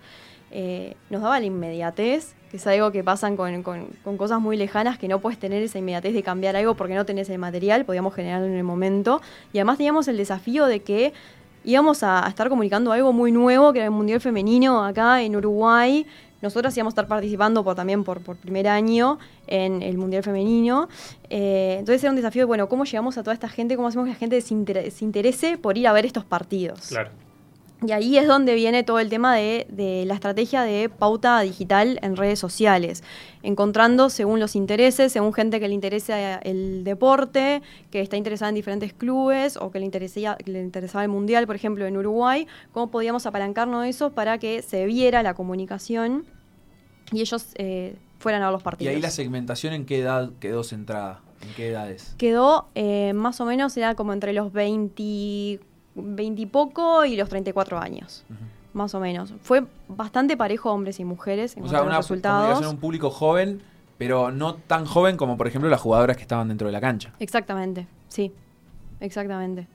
Eh, 0.52 0.96
nos 1.10 1.22
daba 1.22 1.40
la 1.40 1.46
inmediatez, 1.46 2.36
es 2.56 2.68
algo 2.68 2.92
que 2.92 3.04
pasan 3.04 3.36
con, 3.38 3.64
con- 3.64 3.88
con 4.04 4.18
cosas 4.18 4.42
muy 4.42 4.58
lejanas, 4.58 4.98
que 4.98 5.08
no 5.08 5.20
puedes 5.20 5.40
tener 5.40 5.62
esa 5.64 5.80
inmediatez 5.80 6.14
de 6.14 6.24
cambiar 6.24 6.56
algo 6.56 6.76
porque 6.76 6.96
no 6.96 7.06
tenés 7.06 7.30
el 7.30 7.40
material, 7.40 7.86
podíamos 7.86 8.14
generarlo 8.14 8.48
en 8.48 8.56
el 8.56 8.64
momento. 8.64 9.22
Y 9.54 9.58
además 9.60 9.78
teníamos 9.78 10.08
el 10.08 10.18
desafío 10.18 10.66
de 10.66 10.82
que 10.82 11.14
íbamos 11.64 12.04
a, 12.04 12.26
estar 12.28 12.48
comunicando 12.50 12.92
algo 12.92 13.12
muy 13.12 13.32
nuevo, 13.32 13.74
que 13.74 13.80
era 13.80 13.86
el 13.86 13.92
Mundial 13.92 14.22
Femenino 14.22 14.84
acá 14.86 15.22
en 15.22 15.36
Uruguay. 15.36 16.06
Nosotros 16.42 16.76
íbamos 16.78 16.92
a 16.92 16.94
estar 16.94 17.08
participando 17.08 17.64
por, 17.64 17.76
también 17.76 18.04
por, 18.04 18.22
primer 18.22 18.68
año 18.68 19.18
en 19.48 19.82
el 19.82 19.98
Mundial 19.98 20.22
Femenino. 20.22 20.88
Eh, 21.30 21.78
entonces 21.80 22.04
era 22.04 22.12
un 22.12 22.16
desafío 22.16 22.42
de, 22.42 22.46
bueno, 22.46 22.70
¿cómo 22.70 22.86
llegamos 22.86 23.18
a 23.18 23.24
toda 23.24 23.34
esta 23.34 23.50
gente? 23.50 23.76
¿Cómo 23.76 23.88
hacemos 23.88 24.06
que 24.06 24.12
la 24.14 24.18
gente 24.20 24.40
se, 24.42 24.92
se 24.92 25.06
interese 25.06 25.58
por 25.58 25.78
ir 25.78 25.88
a 25.88 25.94
ver 25.94 26.06
estos 26.06 26.24
partidos? 26.24 26.88
Claro. 26.90 27.10
Y 27.86 27.92
ahí 27.92 28.18
es 28.18 28.28
donde 28.28 28.56
viene 28.56 28.84
todo 28.84 29.00
el 29.00 29.10
tema 29.10 29.36
de, 29.36 29.68
de 29.70 30.06
la 30.06 30.14
estrategia 30.14 30.64
de 30.64 30.90
pauta 30.90 31.42
digital 31.42 32.00
en 32.02 32.16
redes 32.16 32.40
sociales, 32.40 33.04
encontrando 33.44 34.10
según 34.10 34.40
los 34.40 34.56
intereses, 34.56 35.12
según 35.12 35.34
gente 35.34 35.60
que 35.60 35.68
le 35.68 35.74
interesa 35.74 36.38
el 36.38 36.84
deporte, 36.84 37.62
que 37.92 38.02
está 38.02 38.16
interesada 38.16 38.50
en 38.50 38.56
diferentes 38.56 38.94
clubes 38.94 39.58
o 39.58 39.72
que 39.72 39.80
le, 39.80 39.86
interesía, 39.86 40.36
que 40.36 40.52
le 40.52 40.62
interesaba 40.62 41.04
el 41.04 41.10
mundial, 41.10 41.46
por 41.48 41.56
ejemplo, 41.58 41.86
en 41.86 41.98
Uruguay, 41.98 42.48
cómo 42.72 42.90
podíamos 42.90 43.26
apalancarnos 43.26 43.84
de 43.84 43.90
eso 43.90 44.12
para 44.12 44.38
que 44.38 44.62
se 44.62 44.86
viera 44.86 45.22
la 45.22 45.34
comunicación 45.34 46.26
y 47.12 47.22
ellos 47.22 47.48
eh, 47.56 47.98
fueran 48.20 48.42
a 48.42 48.52
los 48.52 48.62
y 48.62 48.64
partidos. 48.64 48.96
ahí 48.96 49.02
la 49.02 49.12
segmentación 49.12 49.74
en 49.74 49.86
qué 49.86 50.00
edad 50.00 50.32
quedó 50.40 50.64
centrada, 50.64 51.22
en 51.42 51.54
qué 51.56 51.70
edades. 51.70 52.16
Quedó 52.18 52.70
eh, 52.74 53.14
más 53.14 53.42
o 53.42 53.46
menos, 53.46 53.76
era 53.78 53.96
como 53.96 54.14
entre 54.14 54.34
los 54.34 54.54
20, 54.54 55.60
20 55.96 56.42
y 56.42 56.50
y 57.08 57.16
los 57.16 57.30
34 57.30 57.80
años. 57.80 58.24
Ujú. 58.30 58.40
Más 58.74 58.94
o 58.94 59.00
menos. 59.00 59.34
Fue 59.42 59.64
bastante 59.88 60.36
parejo 60.36 60.72
hombres 60.72 61.00
y 61.00 61.06
mujeres 61.06 61.56
en 61.56 61.64
O 61.64 61.70
sea, 61.70 61.82
una 61.84 61.98
resultados. 61.98 62.66
un 62.68 62.78
público 62.78 63.10
joven, 63.10 63.62
pero 63.98 64.32
no 64.32 64.56
tan 64.56 64.86
joven 64.86 65.16
como 65.16 65.38
por 65.38 65.48
ejemplo 65.48 65.70
las 65.70 65.80
jugadoras 65.80 66.18
que 66.18 66.24
estaban 66.24 66.50
dentro 66.50 66.68
de 66.68 66.74
la 66.74 66.82
cancha. 66.82 67.14
Exactamente, 67.20 67.88
sí, 68.10 68.34
exactamente. 69.00 69.68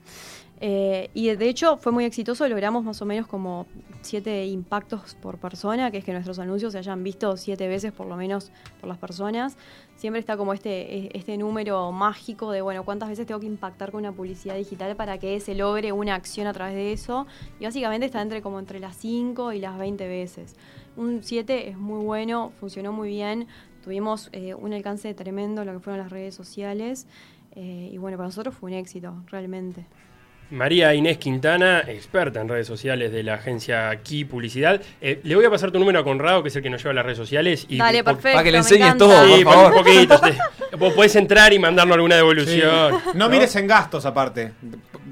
Eh, 0.62 1.08
y 1.14 1.34
de- 1.34 1.48
hecho 1.48 1.78
fue 1.78 1.90
muy 1.90 2.04
exitoso, 2.04 2.46
logramos 2.46 2.84
más 2.84 3.00
o 3.00 3.06
menos 3.06 3.26
como 3.26 3.66
siete 4.02 4.44
impactos 4.46 5.14
por 5.14 5.38
persona, 5.38 5.90
que 5.90 5.96
es 5.98 6.04
que 6.04 6.12
nuestros 6.12 6.38
anuncios 6.38 6.72
se 6.72 6.78
hayan 6.78 7.02
visto 7.02 7.36
siete 7.38 7.66
veces 7.66 7.92
por 7.92 8.06
lo 8.06 8.16
menos 8.16 8.52
por 8.78 8.88
las 8.88 8.98
personas. 8.98 9.56
Siempre 9.96 10.20
está 10.20 10.36
como 10.36 10.52
este, 10.52 10.96
e- 11.06 11.10
este 11.14 11.38
número 11.38 11.90
mágico 11.92 12.52
de, 12.52 12.60
bueno, 12.60 12.84
cuántas 12.84 13.08
veces 13.08 13.26
tengo 13.26 13.40
que 13.40 13.46
impactar 13.46 13.90
con 13.90 14.00
una 14.00 14.12
publicidad 14.12 14.54
digital 14.54 14.96
para 14.96 15.16
que 15.18 15.40
se 15.40 15.54
logre 15.54 15.92
una 15.92 16.14
acción 16.14 16.46
a 16.46 16.52
través 16.52 16.74
de 16.74 16.92
eso. 16.92 17.26
Y 17.58 17.64
básicamente 17.64 18.04
está 18.06 18.20
entre 18.20 18.42
como 18.42 18.58
entre 18.58 18.80
las 18.80 18.96
5 18.96 19.52
y 19.54 19.60
las 19.60 19.78
20 19.78 20.06
veces. 20.08 20.56
Un 20.96 21.22
7 21.22 21.70
es 21.70 21.78
muy 21.78 22.04
bueno, 22.04 22.52
funcionó 22.60 22.92
muy 22.92 23.08
bien. 23.08 23.46
tuvimos 23.82 24.28
eh, 24.32 24.52
un 24.54 24.74
alcance 24.74 25.14
tremendo 25.14 25.62
en 25.62 25.68
lo 25.68 25.72
que 25.72 25.80
fueron 25.80 26.00
las 26.00 26.10
redes 26.12 26.34
sociales. 26.34 27.06
eh, 27.56 27.88
y 27.92 27.96
bueno, 27.98 28.18
para 28.18 28.28
nosotros 28.28 28.54
fue 28.54 28.70
un 28.70 28.76
éxito, 28.76 29.14
realmente. 29.28 29.86
María 30.50 30.92
Inés 30.94 31.18
Quintana, 31.18 31.80
experta 31.86 32.40
en 32.40 32.48
redes 32.48 32.66
sociales 32.66 33.12
de 33.12 33.22
la 33.22 33.34
agencia 33.34 33.94
Key 34.02 34.24
Publicidad. 34.24 34.80
Eh, 35.00 35.20
le 35.22 35.36
voy 35.36 35.44
a 35.44 35.50
pasar 35.50 35.70
tu 35.70 35.78
número 35.78 36.00
a 36.00 36.04
Conrado, 36.04 36.42
que 36.42 36.48
es 36.48 36.56
el 36.56 36.62
que 36.62 36.70
nos 36.70 36.80
lleva 36.82 36.90
a 36.90 36.94
las 36.94 37.04
redes 37.04 37.18
sociales. 37.18 37.66
Y 37.68 37.78
Dale, 37.78 38.02
perfecto. 38.02 38.32
para 38.32 38.42
que 38.44 38.50
le 38.50 38.58
enseñes 38.58 38.96
todo, 38.96 39.12
Sí, 39.36 39.44
por 39.44 39.54
un 39.56 39.62
favor. 39.62 39.74
poquito. 39.84 40.20
te- 40.70 40.76
vos 40.76 40.92
podés 40.94 41.14
entrar 41.16 41.52
y 41.52 41.58
mandarnos 41.58 41.94
alguna 41.94 42.16
devolución. 42.16 42.98
No, 43.14 43.28
mires 43.28 43.54
en 43.56 43.66
gastos 43.68 44.04
aparte. 44.06 44.52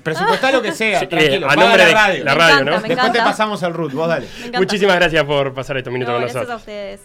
Presupuestá 0.02 0.50
lo 0.52 0.62
que 0.62 0.72
sea, 0.72 1.00
Sí, 1.00 1.04
eh, 1.04 1.08
tranquilo. 1.08 1.46
a 1.46 1.48
paga 1.50 1.60
nombre 1.62 1.82
la 1.82 1.88
de 1.88 1.94
radio. 1.94 2.24
la 2.24 2.32
Me 2.34 2.38
radio, 2.38 2.52
encanta, 2.54 2.70
¿no? 2.70 2.80
me 2.82 2.88
Después 2.88 3.12
te 3.12 3.18
pasamos 3.18 3.62
el 3.62 3.74
root, 3.74 3.92
vos 3.92 4.08
dale. 4.08 4.26
Muchísimas 4.56 4.96
gracias 4.96 5.24
por 5.24 5.52
pasar 5.54 5.76
estos 5.76 5.92
minutos 5.92 6.12
No, 6.14 6.16
con 6.20 6.22
gracias 6.22 6.36
a 6.36 6.52
nosotros. 6.54 6.60
ustedes. 6.62 7.00